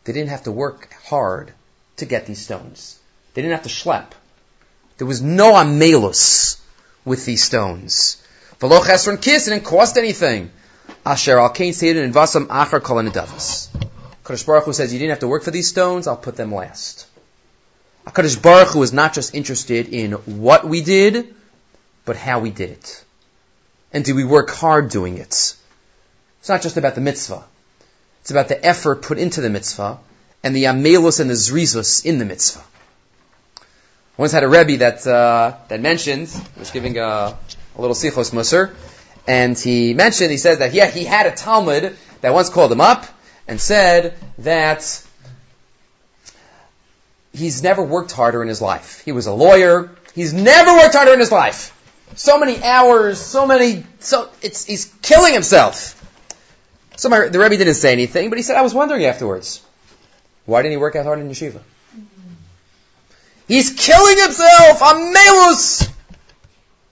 [0.05, 1.51] They didn't have to work hard
[1.97, 2.99] to get these stones.
[3.33, 4.11] They didn't have to schlep.
[4.97, 6.59] There was no amelus
[7.05, 8.23] with these stones.
[8.59, 10.49] V'lo chesron kiss, it didn't cost anything.
[11.05, 13.69] Asher al kain seidin in vasam achar kol davos.
[14.23, 16.53] Kadosh Baruch Hu says, you didn't have to work for these stones, I'll put them
[16.53, 17.07] last.
[18.07, 21.33] Kadosh Baruch Hu is not just interested in what we did,
[22.05, 23.03] but how we did it.
[23.93, 25.55] And do we work hard doing it?
[26.39, 27.43] It's not just about the mitzvah.
[28.21, 29.99] It's about the effort put into the mitzvah
[30.43, 32.63] and the amelus and the zrizus in the mitzvah.
[34.17, 37.37] I once had a Rebbe that, uh, that mentioned, was giving a, a
[37.77, 38.73] little sichos musar,
[39.27, 42.81] and he mentioned, he says that yeah, he had a Talmud that once called him
[42.81, 43.05] up
[43.47, 45.03] and said that
[47.33, 49.01] he's never worked harder in his life.
[49.05, 49.91] He was a lawyer.
[50.15, 51.73] He's never worked harder in his life.
[52.15, 55.93] So many hours, so many, so it's, he's killing himself.
[56.95, 59.61] So my, the Rebbe didn't say anything, but he said, I was wondering afterwards.
[60.47, 61.59] Why didn't he work as hard in yeshiva?
[63.49, 64.79] He's killing himself!
[64.79, 65.91] Amelus!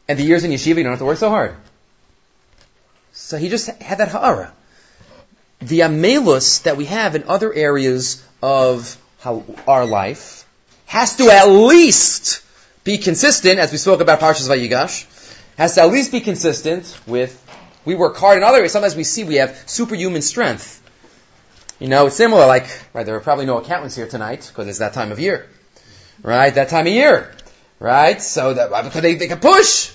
[0.10, 1.56] And the years in yeshiva, you don't have to work so hard.
[3.14, 4.52] So he just had that ha'ara.
[5.62, 10.46] The amelus that we have in other areas of how, our life
[10.86, 12.44] has to at least
[12.84, 15.06] be consistent, as we spoke about Parshas Vayigash,
[15.58, 17.42] has to at least be consistent with,
[17.86, 18.74] we work hard in other areas.
[18.74, 20.82] Sometimes we see we have superhuman strength.
[21.80, 24.80] You know, it's similar, like, right, there are probably no accountants here tonight, because it's
[24.80, 25.48] that time of year.
[26.24, 27.32] Right, that time of year.
[27.80, 29.92] Right, so that, because they, they can push.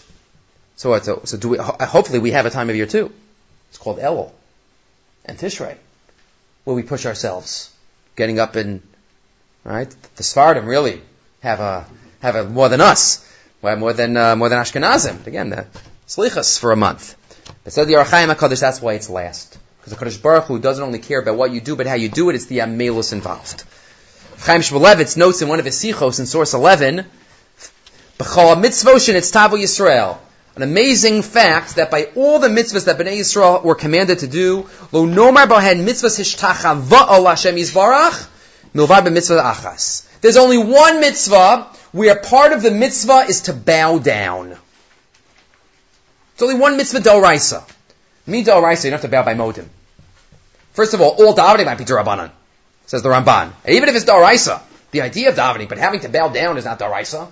[0.77, 3.12] So what, so, so do we, hopefully we have a time of year too.
[3.71, 4.31] It's called Elul
[5.25, 5.77] and Tishrei,
[6.64, 7.75] where we push ourselves,
[8.16, 8.83] getting up in,
[9.64, 11.01] right, the Sfardim really
[11.43, 11.87] have a,
[12.21, 13.27] have a, more than us,
[13.62, 15.27] more than, uh, more than Ashkenazim.
[15.27, 15.66] Again, the
[16.07, 17.16] Slichas for a month.
[17.64, 19.59] But said the Ohr HaChaim HaKadosh, that's why it's last.
[19.81, 22.09] Because the Kadosh Baruch Hu doesn't only care about what you do, but how you
[22.09, 22.35] do it.
[22.35, 23.64] It's the amelus involved.
[24.40, 27.05] Chaim Shmulevitz notes in one of his sichos in source 11,
[28.19, 30.19] B'chol mitzvoshin it's tavu Yisrael.
[30.57, 34.69] An amazing fact that by all the mitzvahs that Bnei Yisrael were commanded to do,
[34.93, 38.29] lo nomar bohen mitzvahs hishtachava al Hashem Yisbarach,
[38.75, 40.07] milvad b'mitzvah achas.
[40.21, 44.57] There's only one mitzvah where part of the mitzvah is to bow down.
[46.35, 47.64] It's only one mitzvah doraisa.
[48.31, 49.66] Me doraisa, you don't have to bow by modim.
[50.72, 52.31] First of all, all davening might be derabanan,
[52.87, 53.51] says the Ramban.
[53.64, 54.62] And even if it's doraisa,
[54.93, 57.28] the idea of davening, but having to bow down is not doraisa.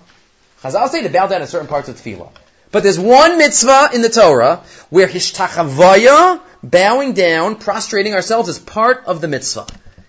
[0.60, 2.30] Chazal say to bow down in certain parts of tefillah.
[2.72, 9.04] But there's one mitzvah in the Torah where hishtachavaya, bowing down, prostrating ourselves, is part
[9.06, 9.66] of the mitzvah.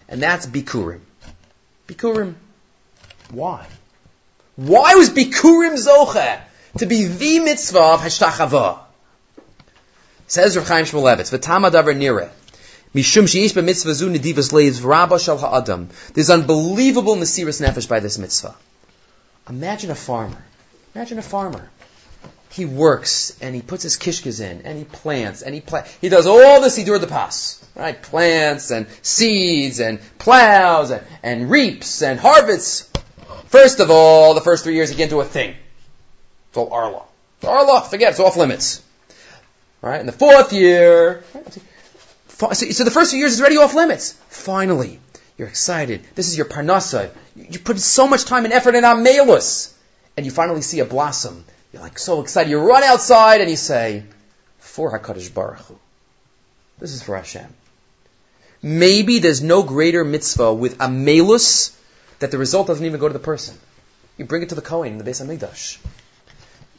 [0.07, 1.01] And that's bikurim.
[1.87, 2.33] Bikurim.
[3.29, 3.67] Why?
[4.55, 6.41] Why was bikurim zocha
[6.79, 8.79] to be the mitzvah of hishtachavah?
[10.29, 12.29] Says Rav Chaim Shmulevitz, v'tamadavar nire.
[12.93, 15.89] Mishum mitzvah zu nedivas leiv rabba shal ha'adam.
[16.13, 18.55] There's unbelievable mesiras nefesh by this mitzvah.
[19.49, 20.45] Imagine a farmer.
[20.93, 21.67] Imagine a farmer.
[22.51, 26.09] He works and he puts his kishkas in and he plants and he pla- he
[26.09, 27.65] does all this dur the pas.
[27.75, 27.99] Right?
[27.99, 32.87] Plants and seeds and plows and, and reaps and harvests.
[33.47, 35.55] First of all, the first three years he can't do a thing.
[36.49, 37.01] It's all arla.
[37.43, 38.83] Arla, forget, it's off limits.
[39.81, 39.99] Right?
[39.99, 41.23] In the fourth year,
[42.27, 44.13] so the first few years is already off limits.
[44.27, 44.99] Finally,
[45.37, 46.01] you're excited.
[46.15, 47.11] This is your parnasa.
[47.35, 49.73] You put so much time and effort in amelus.
[50.17, 51.45] And you finally see a blossom.
[51.71, 52.49] You're like so excited.
[52.49, 54.03] You run outside and you say,
[54.59, 55.79] for HaKadosh Baruch Hu.
[56.79, 57.47] This is for Hashem.
[58.61, 61.75] Maybe there's no greater mitzvah with amelus
[62.19, 63.57] that the result doesn't even go to the person.
[64.17, 65.77] You bring it to the Kohen in the Beis Hamikdash.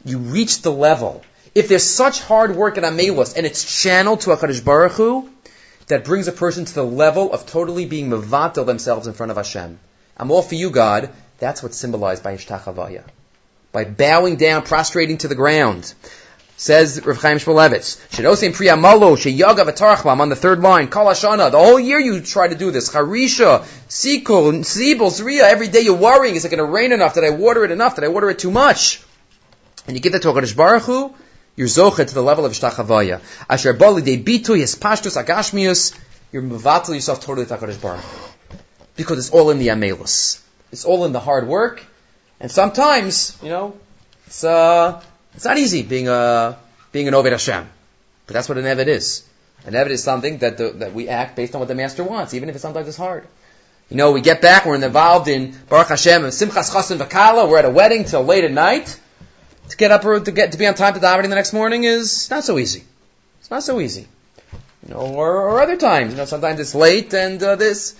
[0.05, 1.23] You reach the level.
[1.53, 5.29] If there's such hard work in amelus and it's channeled to HaKadosh Baruch Hu,
[5.87, 9.37] that brings a person to the level of totally being mevatel themselves in front of
[9.37, 9.77] Hashem.
[10.15, 11.09] I'm all for you, God.
[11.39, 13.03] That's what's symbolized by Ishtachavaya.
[13.73, 15.93] By bowing down, prostrating to the ground.
[16.55, 21.57] Says Rav Chaim Shmulevitz, Shedosim Priyamalo, Sheyaga V'tarachvam, on the third line, Kal Hashana, the
[21.57, 26.35] whole year you try to do this, Harisha, Sikul, Sibel, Zriya, every day you're worrying,
[26.35, 27.15] is it going to rain enough?
[27.15, 27.95] Did I water it enough?
[27.95, 29.01] Did I water it too much?
[29.87, 31.15] And you give that to HaKadosh Baruch Hu,
[31.61, 33.21] you're zocha to the level of ishtachavaya.
[33.47, 35.95] Asher bali de bitu his pashtus agashmius.
[36.31, 38.03] You're mevatel yourself totally to Hakadosh Baruch
[38.95, 40.41] because it's all in the amelus.
[40.71, 41.85] It's all in the hard work,
[42.39, 43.77] and sometimes you know
[44.25, 45.03] it's uh
[45.35, 46.57] it's not easy being a
[46.91, 47.69] being an Oved Hashem,
[48.25, 49.23] but that's what an Eved is.
[49.67, 52.33] An Eved is something that the, that we act based on what the master wants,
[52.33, 53.27] even if it sometimes is hard.
[53.91, 57.59] You know, we get back, we're involved in Baruch Hashem and Simchas Chasen Vakala, we're
[57.59, 58.99] at a wedding till late at night
[59.71, 61.85] to get up or to get to be on time to davening the next morning
[61.85, 62.83] is not so easy.
[63.39, 64.07] It's not so easy.
[64.85, 67.95] You know, or, or other times, you know, sometimes it's late and uh, this,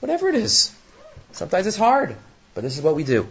[0.00, 0.74] whatever it is.
[1.30, 2.16] Sometimes it's hard,
[2.54, 3.28] but this is what we do.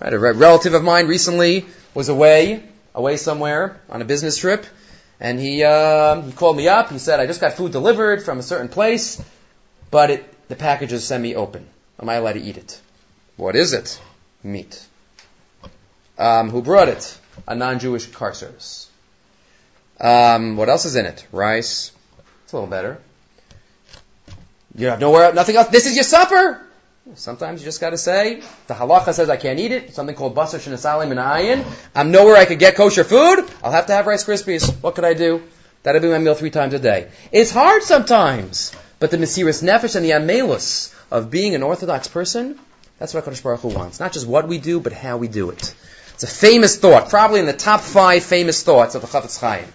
[0.00, 0.12] Right?
[0.12, 4.64] A relative of mine recently was away, away somewhere on a business trip,
[5.20, 6.90] and he uh, he called me up.
[6.90, 9.22] He said, "I just got food delivered from a certain place,
[9.90, 11.66] but it, the package is semi-open.
[12.00, 12.80] Am I allowed to eat it?
[13.36, 14.00] What is it?
[14.42, 14.86] Meat
[16.18, 18.90] um, who brought it, a non-Jewish car service.
[20.00, 21.26] Um, what else is in it?
[21.32, 21.92] Rice.
[22.44, 22.98] It's a little better.
[24.74, 25.68] You have nowhere, nothing else.
[25.68, 26.60] This is your supper.
[27.14, 29.94] Sometimes you just got to say the halacha says I can't eat it.
[29.94, 31.64] Something called basar shenasalim and ayin.
[31.94, 33.48] I'm nowhere I could get kosher food.
[33.62, 34.70] I'll have to have Rice Krispies.
[34.82, 35.42] What could I do?
[35.82, 37.08] That'll be my meal three times a day.
[37.30, 42.58] It's hard sometimes, but the mesiris nefesh and the amelus of being an orthodox person,
[42.98, 44.00] that's what Hakadosh Baruch Hu wants.
[44.00, 45.74] Not just what we do, but how we do it.
[46.16, 49.66] It's a famous thought, probably in the top five famous thoughts of the Chafetz Chaim.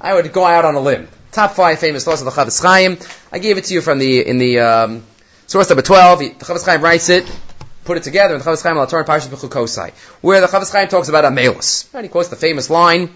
[0.00, 1.08] I would go out on a limb.
[1.32, 2.98] Top five famous thoughts of the Chafetz Chaim.
[3.32, 5.02] I gave it to you from the in the um,
[5.48, 6.20] source number twelve.
[6.20, 7.28] The Chafetz Chaim writes it,
[7.84, 9.90] put it together in the Chafetz Chaim al Torah Parshas Bechukosai,
[10.20, 11.92] where the Chafetz Chaim talks about Amelus.
[11.92, 13.12] And he quotes the famous line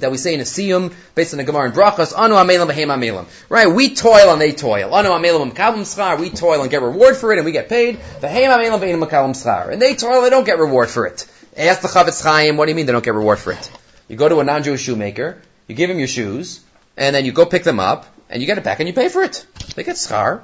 [0.00, 2.88] that we say in a siyum based on the Gemara in Brachos, Anu amelim behem
[2.88, 3.26] amelim.
[3.48, 3.68] Right?
[3.68, 4.92] We toil and they toil.
[4.92, 6.18] Anu amelim makalim schar.
[6.18, 7.98] We toil and get reward for it and we get paid.
[8.20, 9.70] Behem amelim behem makalim schar.
[9.70, 11.29] And they toil, they don't get reward for it.
[11.60, 13.70] Ask the Chafetz Chaim, what do you mean they don't get reward for it?
[14.08, 16.64] You go to a non-Jewish shoemaker, you give him your shoes,
[16.96, 19.10] and then you go pick them up, and you get it back and you pay
[19.10, 19.46] for it.
[19.74, 20.40] They get schar.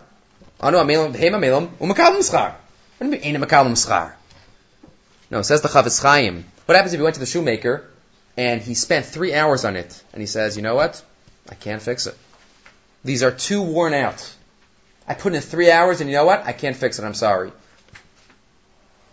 [0.60, 2.52] Anu amelim umakalim schar.
[2.98, 4.12] What do you mean makalim schar?
[5.30, 6.44] No, says the Chafetz Chaim.
[6.66, 7.88] What happens if you went to the shoemaker
[8.36, 11.02] and he spent three hours on it, and he says, you know what?
[11.48, 12.16] I can't fix it.
[13.04, 14.34] These are too worn out.
[15.08, 16.44] I put in three hours, and you know what?
[16.44, 17.04] I can't fix it.
[17.04, 17.52] I'm sorry.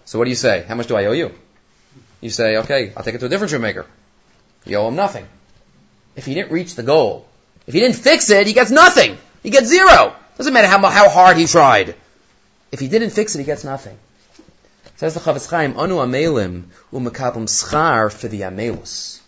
[0.03, 0.65] So what do you say?
[0.67, 1.31] How much do I owe you?
[2.23, 3.85] You say, okay, I'll take it to a different shoemaker.
[4.63, 5.27] You owe him nothing.
[6.15, 7.27] If he didn't reach the goal,
[7.67, 9.17] if he didn't fix it, he gets nothing.
[9.43, 10.15] He gets zero.
[10.37, 11.95] Doesn't matter how, how hard he tried.
[12.71, 13.97] If he didn't fix it, he gets nothing.
[14.95, 16.63] Says the Chafetz Chaim, Anu amelim
[16.93, 19.19] umekabim schar for the amelus.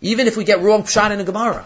[0.00, 1.64] Even if we get wrong pshat in a Gemara,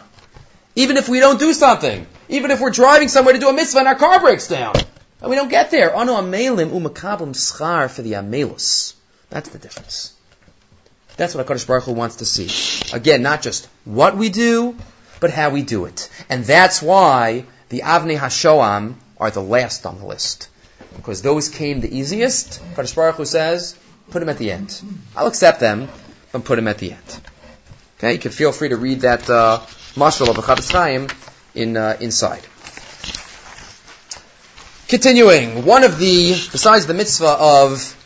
[0.77, 3.79] even if we don't do something, even if we're driving somewhere to do a mitzvah
[3.79, 4.75] and our car breaks down,
[5.23, 8.93] and we don't get there, Anu amelim umekabim schar for the amelus.
[9.31, 10.15] That's the difference.
[11.17, 12.97] That's what HaKadosh Baruch Hu wants to see.
[12.97, 14.77] Again, not just what we do,
[15.21, 16.11] but how we do it.
[16.29, 20.49] And that's why the Avnei HaShoam are the last on the list
[20.97, 22.61] because those came the easiest.
[22.75, 23.77] Kadosh Baruch Hu says,
[24.11, 24.81] put them at the end.
[25.17, 25.89] I'll accept them,
[26.33, 27.21] but put them at the end.
[27.99, 29.61] Okay, you can feel free to read that uh,
[29.95, 31.09] mashal of Chafetz Chaim
[31.55, 32.45] in uh, inside.
[34.89, 38.01] Continuing, one of the besides the mitzvah of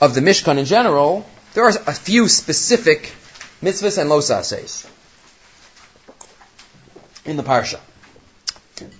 [0.00, 3.12] of the Mishkan in general, there are a few specific
[3.62, 4.88] mitzvahs and losases
[7.24, 7.78] in the parsha.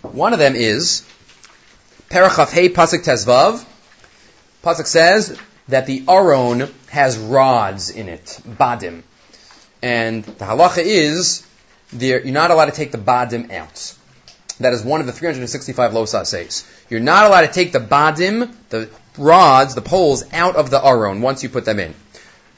[0.02, 1.06] One of them is
[2.10, 3.64] Perachaf Hey Pasuk Tezvav.
[4.62, 5.38] Pasuk says
[5.68, 9.02] that the Aron has rods in it, badim.
[9.82, 11.46] And the halacha is
[11.92, 13.96] you're not allowed to take the badim out.
[14.58, 16.66] That is one of the 365 losas says.
[16.90, 21.22] You're not allowed to take the badim, the rods, the poles, out of the aron
[21.22, 21.94] once you put them in.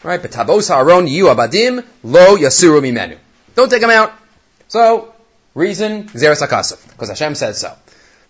[0.03, 0.21] Right?
[0.21, 3.19] But tabos aron yu abadim lo yasuru mimenu.
[3.55, 4.13] Don't take them out.
[4.69, 5.15] So,
[5.55, 7.75] reason, xeris akasif, because Hashem says so.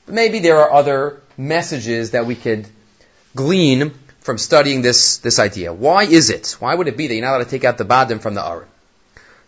[0.07, 2.67] But maybe there are other messages that we could
[3.35, 5.73] glean from studying this, this idea.
[5.73, 6.57] Why is it?
[6.59, 8.47] Why would it be that you're not allowed to take out the badim from the
[8.47, 8.69] aron?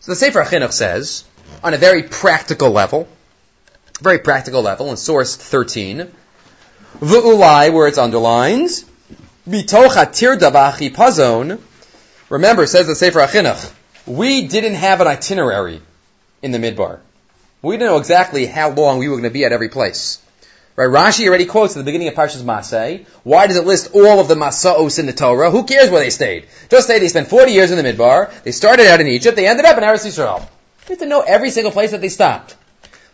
[0.01, 1.25] So the Sefer Chinuch says,
[1.63, 3.09] on a very practical level,
[4.01, 6.11] very practical level, in source 13,
[7.01, 8.69] V'ulai, where it's underlined,
[9.49, 11.59] Bitocha tirda pazon,
[12.29, 13.73] remember, says the Sefer HaChinuch,
[14.07, 15.81] we didn't have an itinerary
[16.43, 17.01] in the Midbar.
[17.63, 20.21] We didn't know exactly how long we were going to be at every place.
[20.77, 20.89] Right?
[20.89, 23.07] Rashi already quotes at the beginning of Parshas Masei.
[23.23, 25.51] Why does it list all of the Masaos in the Torah?
[25.51, 26.47] Who cares where they stayed?
[26.69, 28.43] Just say they spent 40 years in the Midbar.
[28.43, 29.37] They started out in Egypt.
[29.37, 30.41] They ended up in Eretz Yisrael.
[30.41, 30.47] You
[30.89, 32.57] have to know every single place that they stopped.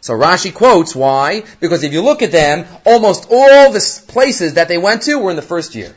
[0.01, 1.45] So Rashi quotes why?
[1.61, 5.31] Because if you look at them, almost all the places that they went to were
[5.31, 5.95] in the first year.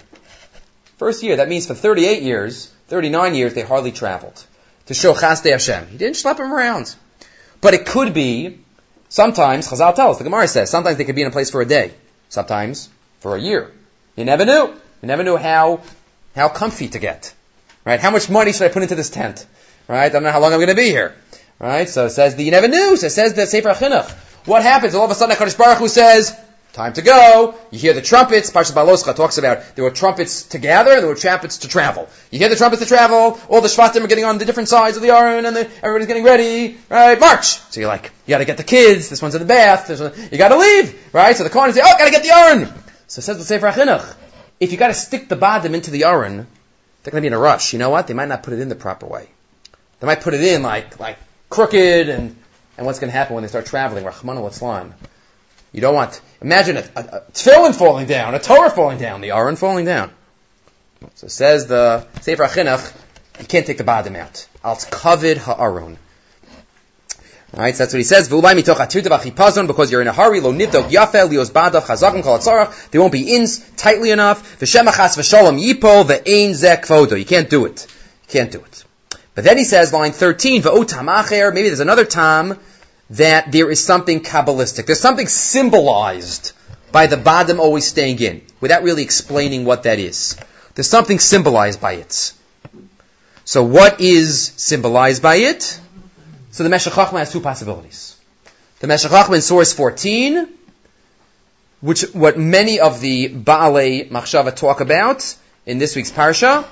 [0.97, 1.37] First year.
[1.37, 4.45] That means for 38 years, 39 years, they hardly traveled
[4.87, 5.87] to show Chaste Hashem.
[5.87, 6.93] He didn't schlep him around.
[7.61, 8.59] But it could be,
[9.09, 11.65] sometimes, Chazal tells, the Gemara says, sometimes they could be in a place for a
[11.65, 11.93] day.
[12.29, 13.71] Sometimes for a year.
[14.15, 14.67] You never knew.
[15.01, 15.81] You never knew how,
[16.35, 17.33] how comfy to get.
[17.85, 17.99] Right?
[17.99, 19.45] How much money should I put into this tent?
[19.87, 20.05] Right?
[20.05, 21.15] I don't know how long I'm going to be here.
[21.59, 21.87] Right?
[21.87, 22.97] So it says that you never knew.
[22.97, 24.09] So it says the Sefer Chinuch.
[24.45, 24.95] What happens?
[24.95, 26.37] All of a sudden, HaKadosh Baruch Hu says,
[26.73, 27.55] time to go.
[27.71, 28.51] You hear the trumpets.
[28.51, 32.09] Parshat Beha'aloscha talks about there were trumpets to gather, and there were trumpets to travel.
[32.31, 33.39] You hear the trumpets to travel.
[33.47, 36.07] All the Shvatim are getting on the different sides of the Aron, and the, everybody's
[36.07, 36.77] getting ready.
[36.89, 37.19] Right?
[37.19, 37.45] March.
[37.45, 39.09] So you're like, you gotta get the kids.
[39.09, 39.89] This one's in the bath.
[39.89, 41.13] One, you gotta leave.
[41.13, 41.35] Right?
[41.37, 42.65] So the Kohen say, oh, gotta get the Aron.
[43.07, 44.15] So it says the Sefer Chinuch.
[44.59, 46.47] If you gotta stick the Badim into the Aron,
[47.03, 47.73] they're gonna be in a rush.
[47.73, 48.07] You know what?
[48.07, 49.29] They might not put it in the proper way.
[50.03, 51.17] They might put it in like, like
[51.49, 52.35] crooked, and,
[52.77, 54.03] and what's going to happen when they start traveling?
[54.03, 54.93] Rahman al
[55.71, 59.31] You don't want, imagine a, a, a tefillin falling down, a Torah falling down, the
[59.31, 60.11] Aron falling down.
[61.15, 62.93] So says the Sefer Chinuch,
[63.39, 64.47] you can't take the Badim out.
[64.63, 65.97] Al covered ha'aron.
[67.55, 68.29] Right, so that's what he says.
[68.29, 70.39] Because you're in a hurry.
[70.39, 70.47] They
[72.99, 73.45] won't be in
[73.77, 74.59] tightly enough.
[74.59, 77.19] V'shemachas v'sholom yipo ve'ein zek fodo.
[77.19, 77.85] You can't do it.
[78.23, 78.85] You can't do it.
[79.35, 82.59] But then he says, line 13, acher, maybe there's another tam
[83.09, 84.85] that there is something Kabbalistic.
[84.85, 86.53] There's something symbolized
[86.91, 90.37] by the Badim always staying in, without really explaining what that is.
[90.75, 92.33] There's something symbolized by it.
[93.45, 95.79] So what is symbolized by it?
[96.51, 98.15] So the Meshech has two possibilities.
[98.79, 100.47] The Meshech in source 14,
[101.81, 105.35] which what many of the Baalei Machshava talk about
[105.65, 106.65] in this week's parsha,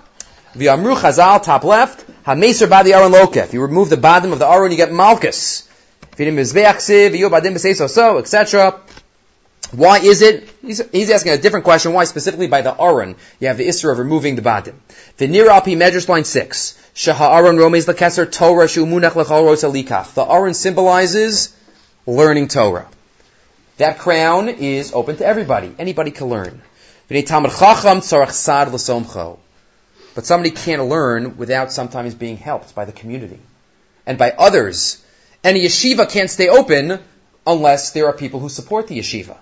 [0.55, 3.38] the Amru Chazal, top left, HaMeser Badi Aron Loka.
[3.38, 5.67] If you remove the bottom of the Aron, you get Malchus.
[7.88, 8.80] So, etc.
[9.72, 10.49] Why is it?
[10.61, 11.93] He's, he's, asking a different question.
[11.93, 13.15] Why specifically by the Aron?
[13.39, 14.76] You have the Isra of removing the Badim.
[15.17, 16.78] The Nir Alpi Medrash line 6.
[16.93, 20.13] Shaha Aron Romes Lakeser Torah Shumunach Lechal Rosa Likach.
[20.13, 21.55] The Aron symbolizes
[22.05, 22.88] learning Torah.
[23.78, 25.74] That crown is open to everybody.
[25.80, 26.61] Anybody can learn.
[27.07, 27.28] But
[30.26, 33.39] somebody can't learn without sometimes being helped by the community
[34.05, 35.03] and by others.
[35.44, 37.00] And a yeshiva can't stay open
[37.46, 39.38] unless there are people who support the yeshiva.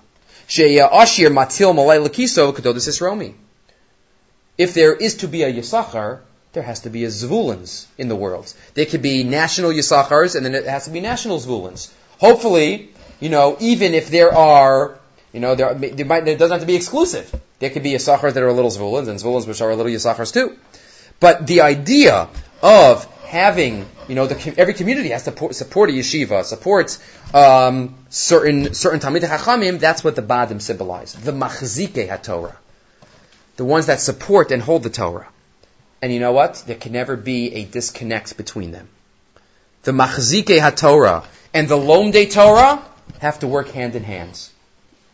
[4.57, 6.19] If there is to be a Yisachar,
[6.53, 8.51] there has to be a Zvulans in the world.
[8.73, 11.91] There could be national Yisachars, and then it has to be national Zvulans.
[12.19, 12.89] Hopefully,
[13.19, 14.99] you know, even if there are
[15.31, 17.33] you know, there, there, might, there doesn't have to be exclusive.
[17.59, 19.91] There could be Yisachars that are a little Zvulans and Zvulans which are a little
[19.91, 20.57] Yisachars too.
[21.19, 22.29] But the idea
[22.63, 26.97] of having, you know, the, every community has to support, a yeshiva, support
[27.33, 29.79] um, certain certain Talmid Chachamim.
[29.79, 31.13] That's what the Badim symbolize.
[31.13, 32.55] The Machzike HaTorah,
[33.55, 35.27] the ones that support and hold the Torah.
[36.01, 36.63] And you know what?
[36.65, 38.89] There can never be a disconnect between them.
[39.83, 42.83] The Machzike HaTorah and the Lomdei Torah
[43.19, 44.49] have to work hand in hand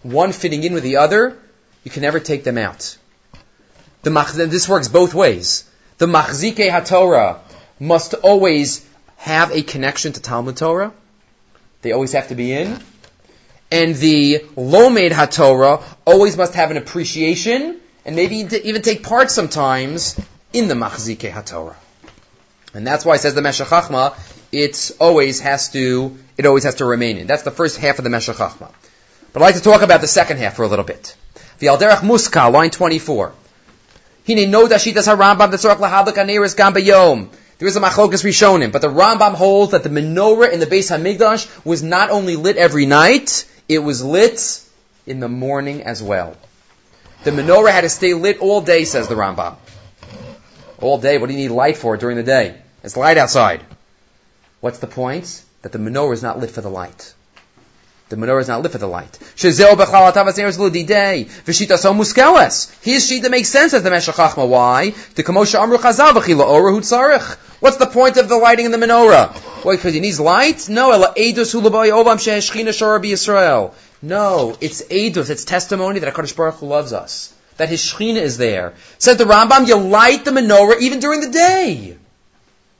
[0.06, 1.36] one fitting in with the other,
[1.84, 2.96] you can never take them out.
[4.04, 4.12] The
[4.48, 5.68] this works both ways.
[5.98, 7.40] The Machzike HaTorah
[7.80, 10.94] must always have a connection to Talmud Torah.
[11.82, 12.80] They always have to be in.
[13.72, 20.20] And the Lomed HaTorah always must have an appreciation and maybe even take part sometimes
[20.54, 21.76] in the Machzike HaTorah.
[22.74, 23.70] And that's why it says the Meshech
[24.52, 27.28] it always has to, it always has to remain in.
[27.28, 28.72] That's the first half of the Meshech But
[29.36, 31.16] I'd like to talk about the second half for a little bit.
[31.60, 33.34] The Alderach Muska, line 24.
[34.28, 37.30] Hine no dashitas harambam tzorach lahabak aneris gam.
[37.58, 40.92] There is a machlokas rishonim, but the Rambam holds that the menorah in the Beis
[40.92, 44.62] Hamikdash was not only lit every night, it was lit
[45.08, 46.36] in the morning as well.
[47.24, 49.56] The menorah had to stay lit all day, says the Rambam.
[50.80, 51.18] All day.
[51.18, 52.56] What do you need light for during the day?
[52.84, 53.62] It's light outside.
[54.60, 55.42] What's the point?
[55.64, 57.15] That the menorah is not lit for the light.
[58.08, 59.18] The menorah is not lit for the light.
[59.36, 59.80] His shita
[63.32, 64.48] makes sense as the Meshech Chochma.
[64.48, 64.92] Why?
[65.16, 67.36] The Kamosha Amru Chazal Tzarech.
[67.62, 69.34] What's the point of the lighting in the menorah?
[69.64, 70.70] Why, because he needs light?
[70.70, 73.74] No, Ela Edus Hulabai Olam Sheheshchina Shara Yisrael.
[74.04, 77.34] No, it's Edus, it's testimony that HaKadosh Baruch Hu loves us.
[77.58, 78.76] That His Shechina is there.
[79.00, 81.98] Says the Rambam, you light the menorah even during the day.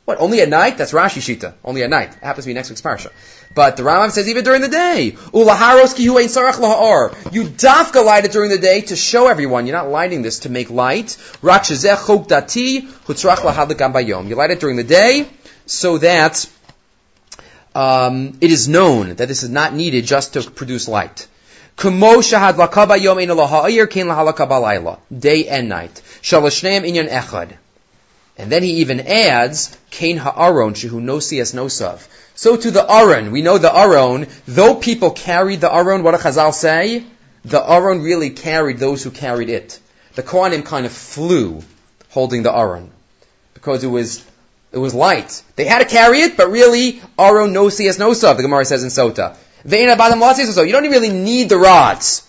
[0.06, 0.78] What, only at night?
[0.78, 1.56] That's Rashi Shita.
[1.64, 2.10] Only at night.
[2.10, 3.12] It happens to be next week's parsha.
[3.56, 5.12] But the Rambam says even during the day.
[5.12, 5.18] You
[7.46, 9.66] dafka light it during the day to show everyone.
[9.66, 11.18] You're not lighting this to make light.
[11.42, 11.72] You light
[14.52, 15.28] it during the day
[15.66, 16.50] so that
[17.74, 21.28] um, it is known that this is not needed just to produce light.
[21.78, 21.90] Day
[25.48, 26.02] and night.
[26.22, 27.58] Shalashneim inyan echad.
[28.38, 32.06] And then he even adds, Kain ha'aron shehu nosias nosav.
[32.36, 36.18] So to the aron, we know the aron, though people carried the aron, what do
[36.18, 37.06] Chazal say?
[37.46, 39.80] The aron really carried those who carried it.
[40.16, 41.62] The Kohanim kind of flew
[42.10, 42.92] holding the aron.
[43.54, 44.26] Because it was,
[44.74, 45.42] it was light.
[45.56, 49.38] They had to carry it, but really, aron nosias nosav, the Gemara says in Sota.
[49.68, 52.25] You don't really need the rods.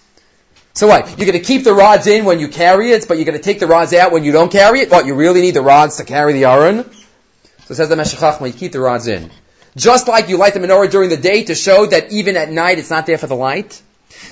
[0.77, 1.09] So what?
[1.09, 3.43] You're going to keep the rods in when you carry it, but you're going to
[3.43, 4.91] take the rods out when you don't carry it?
[4.91, 5.07] What?
[5.07, 6.85] You really need the rods to carry the aron?
[6.85, 9.31] So it says the Meshech Chochma, you keep the rods in.
[9.75, 12.79] Just like you light the menorah during the day to show that even at night
[12.79, 13.81] it's not there for the light,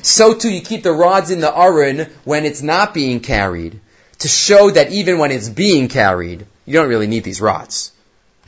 [0.02, 3.80] so too you keep the rods in the aron when it's not being carried
[4.18, 7.90] to show that even when it's being carried, you don't really need these rods.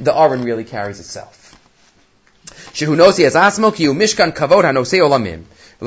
[0.00, 1.56] The aron really carries itself.
[2.74, 5.44] Shehu nosi as asmo mishkan kavod hanosei olamim.
[5.78, 5.86] So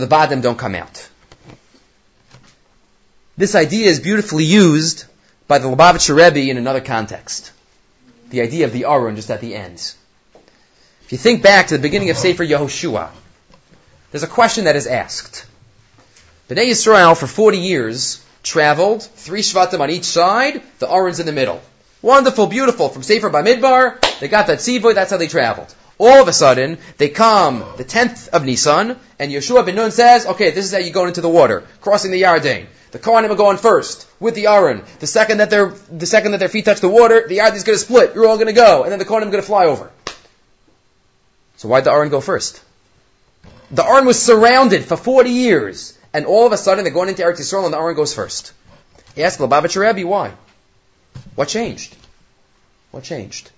[0.00, 1.08] the badim don't come out.
[3.36, 5.04] This idea is beautifully used
[5.46, 7.52] by the Lubavitcher Rebbe in another context.
[8.30, 9.94] The idea of the Aron just at the end.
[11.04, 13.10] If you think back to the beginning of Sefer Yehoshua,
[14.10, 15.46] there's a question that is asked.
[16.48, 21.32] Bnei Yisrael for 40 years traveled, three Shvatim on each side, the Aron's in the
[21.32, 21.60] middle.
[22.02, 22.88] Wonderful, beautiful.
[22.88, 25.74] From Sefer Bamidbar, they got that Tzivoy, that's how they traveled.
[25.98, 30.26] All of a sudden, they come the 10th of Nisan, and Yehoshua ben Nun says,
[30.26, 32.66] okay, this is how you go into the water, crossing the Yarden.
[32.90, 34.82] The Kohanim are going first, with the Aron.
[35.00, 37.64] The second that their, the second that their feet touch the water, the Yarden is
[37.64, 38.14] going to split.
[38.14, 39.90] You're all going to go, and then the Kohanim are going to fly over.
[41.56, 42.62] So why'd the Aron go first?
[43.70, 47.22] The Aron was surrounded for 40 years, and all of a sudden they're going into
[47.22, 48.52] Eretz Yisrael, and the Aron goes first.
[49.14, 50.32] He asked Lubavitcher Rebbe, why?
[51.36, 51.96] What changed?
[52.90, 53.50] What changed?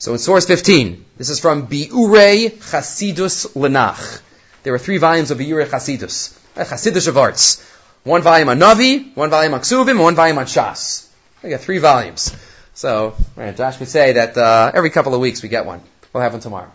[0.00, 4.22] So in source 15, this is from Biure Chasidus Lenach.
[4.62, 6.34] There are three volumes of Biure Chasidus.
[6.56, 7.62] Chasidus of arts.
[8.04, 11.06] One volume on Navi, one volume on Ksuvim, one volume on Shas.
[11.42, 12.34] We got three volumes.
[12.72, 15.82] So, right, Josh would say that uh, every couple of weeks we get one.
[16.14, 16.72] We'll have one tomorrow.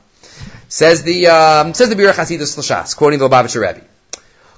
[0.67, 3.83] Says the um, says the Biure Chasidus L'Shas, quoting the Lubavitcher Rebbe.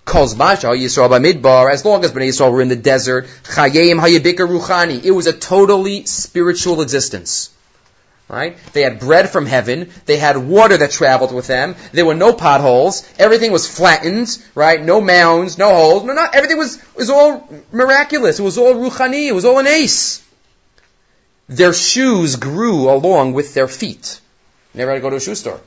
[0.04, 4.02] Calls Masha Yisrael by Midbar, as long as Bnei Yisrael were in the desert, Chayim
[4.02, 5.06] Hayabika Ruchani.
[5.06, 7.52] It was a totally spiritual existence.
[8.30, 8.58] Right?
[8.74, 9.90] They had bread from heaven.
[10.06, 11.76] They had water that traveled with them.
[11.94, 13.08] There were no potholes.
[13.18, 14.84] Everything was flattened, right?
[14.84, 16.04] No mounds, no holes.
[16.04, 18.40] No, not everything was was all miraculous.
[18.40, 19.28] It was all ruchani.
[19.28, 20.22] It was all an ace.
[21.48, 24.20] Their shoes grew along with their feet.
[24.74, 25.62] Never had to go to a shoe store,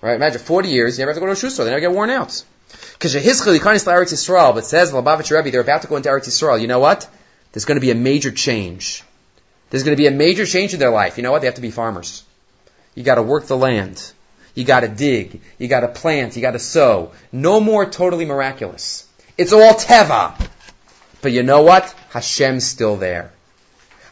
[0.00, 0.14] right?
[0.14, 1.64] Imagine forty years, you never have to go to a shoe store.
[1.64, 2.44] They never get worn out.
[2.92, 6.60] Because but says Lubavitcher Rebbe, they're about to go into Eretz Yisrael.
[6.60, 7.08] You know what?
[7.52, 9.02] There's going to be a major change.
[9.70, 11.16] There's going to be a major change in their life.
[11.16, 11.40] You know what?
[11.40, 12.24] They have to be farmers.
[12.94, 14.12] You got to work the land.
[14.54, 15.40] You got to dig.
[15.58, 16.36] You got to plant.
[16.36, 17.12] You got to sow.
[17.32, 19.06] No more totally miraculous.
[19.36, 20.34] It's all teva.
[21.20, 21.94] But you know what?
[22.10, 23.32] Hashem's still there.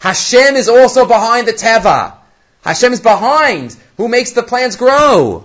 [0.01, 2.15] Hashem is also behind the teva.
[2.63, 5.45] Hashem is behind who makes the plants grow.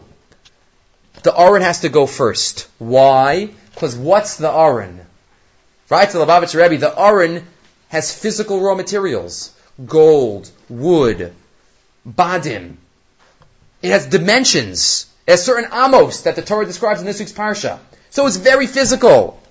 [1.24, 2.68] The Aron has to go first.
[2.78, 3.50] Why?
[3.74, 5.00] Because what's the Aron?
[5.90, 7.46] Right the Lubavitcher Rebbe, the Aron
[7.90, 9.54] has physical raw materials
[9.86, 11.34] gold, wood,
[12.08, 12.76] badim.
[13.82, 15.08] It has dimensions.
[15.26, 17.80] It has certain amos that the Torah describes in this week's parsha.
[18.10, 19.42] So it's very physical.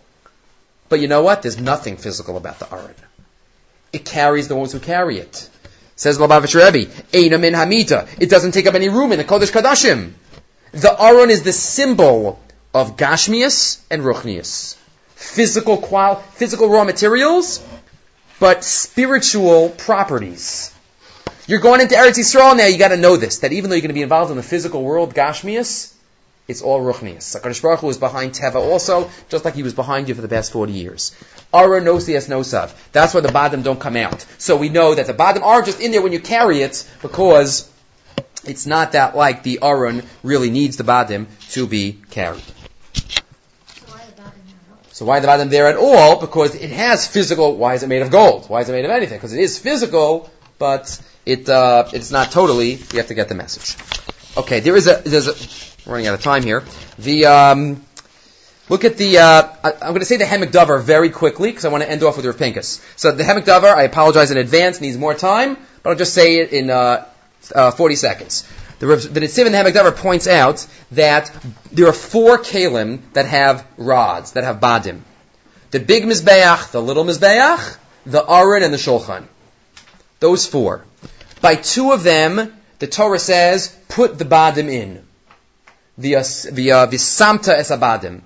[0.89, 1.43] But you know what?
[1.43, 2.95] There's nothing physical about the Aron.
[3.93, 5.49] It carries the ones who carry it.
[5.97, 8.09] Says Lubavitcher Rebbe, Eina min hamita.
[8.21, 10.13] It doesn't take up any room in the Kodesh Kadashim.
[10.73, 12.41] The Aron is the symbol
[12.75, 14.77] of Gashmias and Ruchnias.
[15.15, 17.59] Physical qual, physical raw materials,
[18.41, 20.75] but spiritual properties.
[21.47, 23.95] You're going into Eretz Yisrael now, you gotta know this, that even though you're gonna
[23.95, 25.95] be involved in the physical world, Gashmias,
[26.47, 27.39] it's all Ruchnias.
[27.39, 30.29] HaKadosh Baruch Hu is behind Teva also, just like he was behind you for the
[30.29, 31.15] past 40 years.
[31.53, 32.75] Ara nosias nosav.
[32.93, 34.25] That's why the Badim don't come out.
[34.39, 37.71] So we know that the Badim are just in there when you carry it, because
[38.45, 42.43] it's not that like the Aron really needs the Badim to be carried.
[44.99, 46.21] So why the Badim there at all?
[46.21, 48.47] Because it has physical, why is it made of gold?
[48.49, 49.17] Why is it made of anything?
[49.17, 50.29] Because it is physical,
[50.59, 53.77] but it, uh, it's not totally, you have to get the message.
[54.37, 56.65] Okay, there is a, there's a, running out of time here.
[56.99, 57.85] The, um,
[58.69, 61.65] look at the, uh, I, am going to say the Haamek Davar very quickly, because
[61.65, 62.85] I want to end off with Rav Pinkus.
[62.99, 66.39] So the Haamek Davar, I apologize in advance, needs more time, but I'll just say
[66.39, 67.07] it in, uh,
[67.55, 68.49] uh, 40 seconds.
[68.79, 71.33] The, the in the Haamek Davar points out that
[71.73, 75.01] there are four kalim that have rods, that have badim.
[75.73, 77.77] The big Mizbeach, the little Mizbeach,
[78.07, 79.25] the Aron, and the Shulchan.
[80.21, 80.85] Those four.
[81.41, 85.05] By two of them, the Torah says, put the badim in.
[85.99, 86.15] The
[86.53, 88.23] the uh, Visamta es abadim.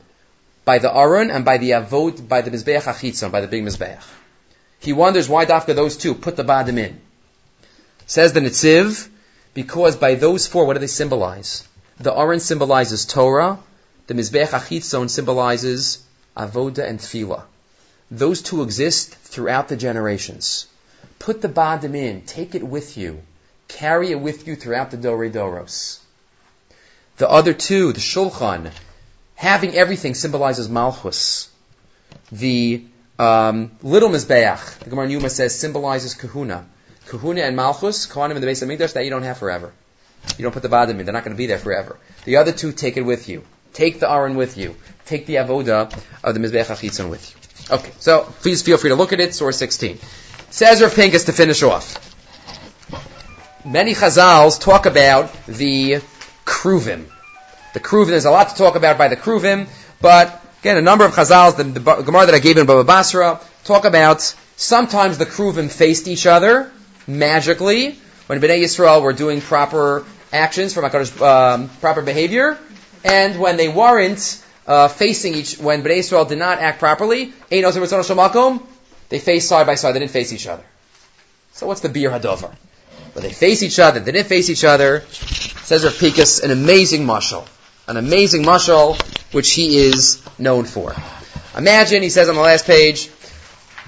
[0.67, 4.03] By the Aron and by the Avot, by the Mizbeach Achitzon, by the big Mizbeach.
[4.81, 7.01] He wonders why Dafka those two put the badim in.
[8.07, 9.09] Says the Netziv,
[9.55, 11.67] because by those four, what do they symbolize?
[11.99, 13.59] The Aron symbolizes Torah,
[14.07, 16.03] the Mizbech Achitzon symbolizes
[16.37, 17.43] Avoda and Tefillah.
[18.11, 20.67] Those two exist throughout the generations.
[21.19, 23.23] Put the Badim in, take it with you,
[23.69, 25.99] carry it with you throughout the Dore Doros.
[27.19, 28.73] The other two, the Shulchan,
[29.35, 31.49] having everything symbolizes Malchus.
[32.31, 32.85] The
[33.19, 36.67] um, little Mizbeach, the Gemara Yuma says, symbolizes Kahuna.
[37.13, 39.71] Kahuna and Malchus, Kohanim in the base of Mikdash, that you don't have forever.
[40.39, 41.05] You don't put the Badim in.
[41.05, 41.99] They're not going to be there forever.
[42.25, 43.45] The other two, take it with you.
[43.75, 44.77] Take the Aron with you.
[45.05, 45.93] Take the Avoda
[46.25, 47.77] of the Mizbech HaChitzon with you.
[47.77, 49.99] Okay, so please feel free to look at it, source 16.
[50.49, 51.99] Says Rav Pinkus to finish off.
[53.63, 56.01] Many Chazals talk about the
[56.47, 57.05] Kruvim.
[57.75, 59.69] The Kruvim, there's a lot to talk about by the Kruvim,
[60.01, 63.39] but again, a number of Chazals, the, the Gemara that I gave in Baba Basra,
[63.65, 64.23] talk about
[64.57, 66.73] sometimes the Kruvim faced each other,
[67.07, 70.85] magically when Bnei Yisrael were doing proper actions from
[71.23, 72.59] um, proper behavior,
[73.05, 79.19] and when they weren't uh, facing each, when Bnei Yisrael did not act properly, they
[79.19, 79.93] faced side by side.
[79.93, 80.65] They didn't face each other.
[81.53, 82.55] So what's the beer hadover?
[83.13, 84.01] But they face each other.
[84.01, 85.05] They didn't face each other.
[85.11, 87.47] Says Rav Pinkus, an amazing mushal,
[87.87, 88.97] an amazing mushal
[89.33, 90.95] which he is known for.
[91.57, 93.11] Imagine, he says on the last page,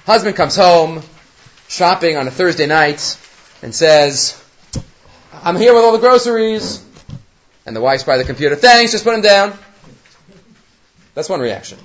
[0.05, 1.03] husband comes home,
[1.75, 3.19] shopping on a Thursday night
[3.61, 4.41] and says,
[5.33, 6.85] I'm here with all the groceries.
[7.67, 9.59] And the wife's by the computer, thanks, just put them down.
[11.15, 11.79] That's one reaction.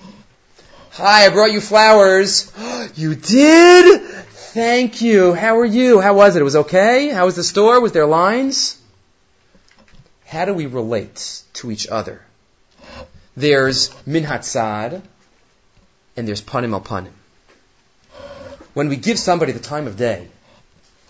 [0.91, 2.51] Hi, I brought you flowers.
[2.95, 4.01] you did?
[4.01, 5.33] Thank you.
[5.33, 5.99] How are you?
[6.01, 6.41] How was it?
[6.41, 7.09] It was okay?
[7.09, 7.79] How was the store?
[7.79, 8.79] Was there lines?
[10.25, 12.21] How do we relate to each other?
[13.35, 15.01] There's minhatzad
[16.17, 17.13] and there's panim al panim.
[18.73, 20.27] When we give somebody the time of day,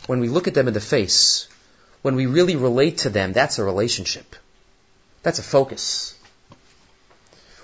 [0.07, 1.47] when we look at them in the face,
[2.01, 4.35] when we really relate to them, that's a relationship.
[5.23, 6.17] That's a focus.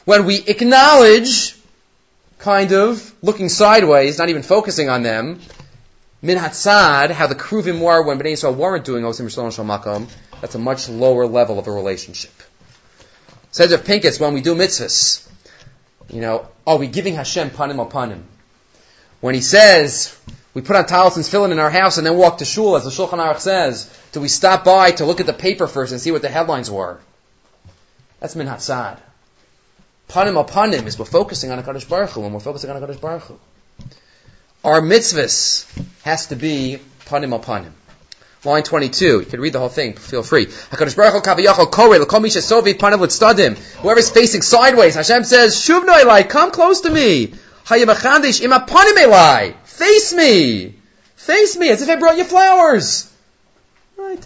[0.03, 1.55] When we acknowledge,
[2.37, 5.39] kind of, looking sideways, not even focusing on them,
[6.21, 10.07] min hatzad, how the kruvim were when Bnei Yisrael weren't doing osim shalom makom,
[10.41, 12.33] that's a much lower level of a relationship.
[13.51, 15.27] Says Rav Pinkus, when we do mitzvahs,
[16.09, 18.25] you know, are we giving Hashem panim upon him?
[19.25, 20.15] When he says,
[20.53, 22.91] we put on talis and in our house and then walk to shul, as the
[22.91, 26.11] Shulchan Aruch says, do we stop by to look at the paper first and see
[26.11, 26.99] what the headlines were?
[28.19, 28.99] That's min hatzad.
[30.09, 33.23] Panim panim is we're focusing on HaKadosh Baruch Hu, when we're focusing on HaKadosh Baruch
[33.23, 33.39] Hu.
[34.63, 35.65] Our mitzvahs
[36.03, 37.71] has to be panim panim.
[38.43, 39.05] Line 22.
[39.05, 39.93] You can read the whole thing.
[39.93, 40.45] Feel free.
[43.81, 47.33] Whoever's facing sideways, Hashem says, Shuv no come close to me.
[47.65, 50.75] Hayamachandish imapanim Face me!
[51.15, 53.11] Face me, as if I brought you flowers!
[53.97, 54.19] Right.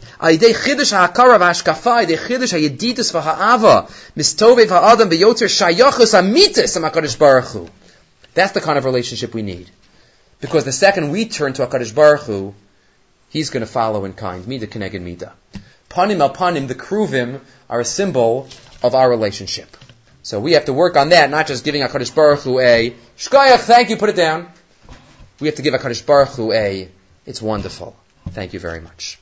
[7.54, 7.70] Hu.
[8.34, 9.70] That's the kind of relationship we need.
[10.42, 12.54] Because the second we turn to HaKadosh Baruch Hu,
[13.30, 14.48] He's going to follow in kind.
[14.48, 15.34] Mida keneged mida.
[15.90, 18.48] Panim al panim, the kruvim, are a symbol
[18.82, 19.78] of our relationship.
[20.30, 23.62] So we have to work on that, not just giving HaKadosh Baruch Hu a, Shkayach,
[23.62, 24.48] thank you, put it down.
[25.40, 26.88] We have to give HaKadosh Baruch Hu a,
[27.26, 27.96] it's wonderful.
[28.30, 29.18] Thank you very much.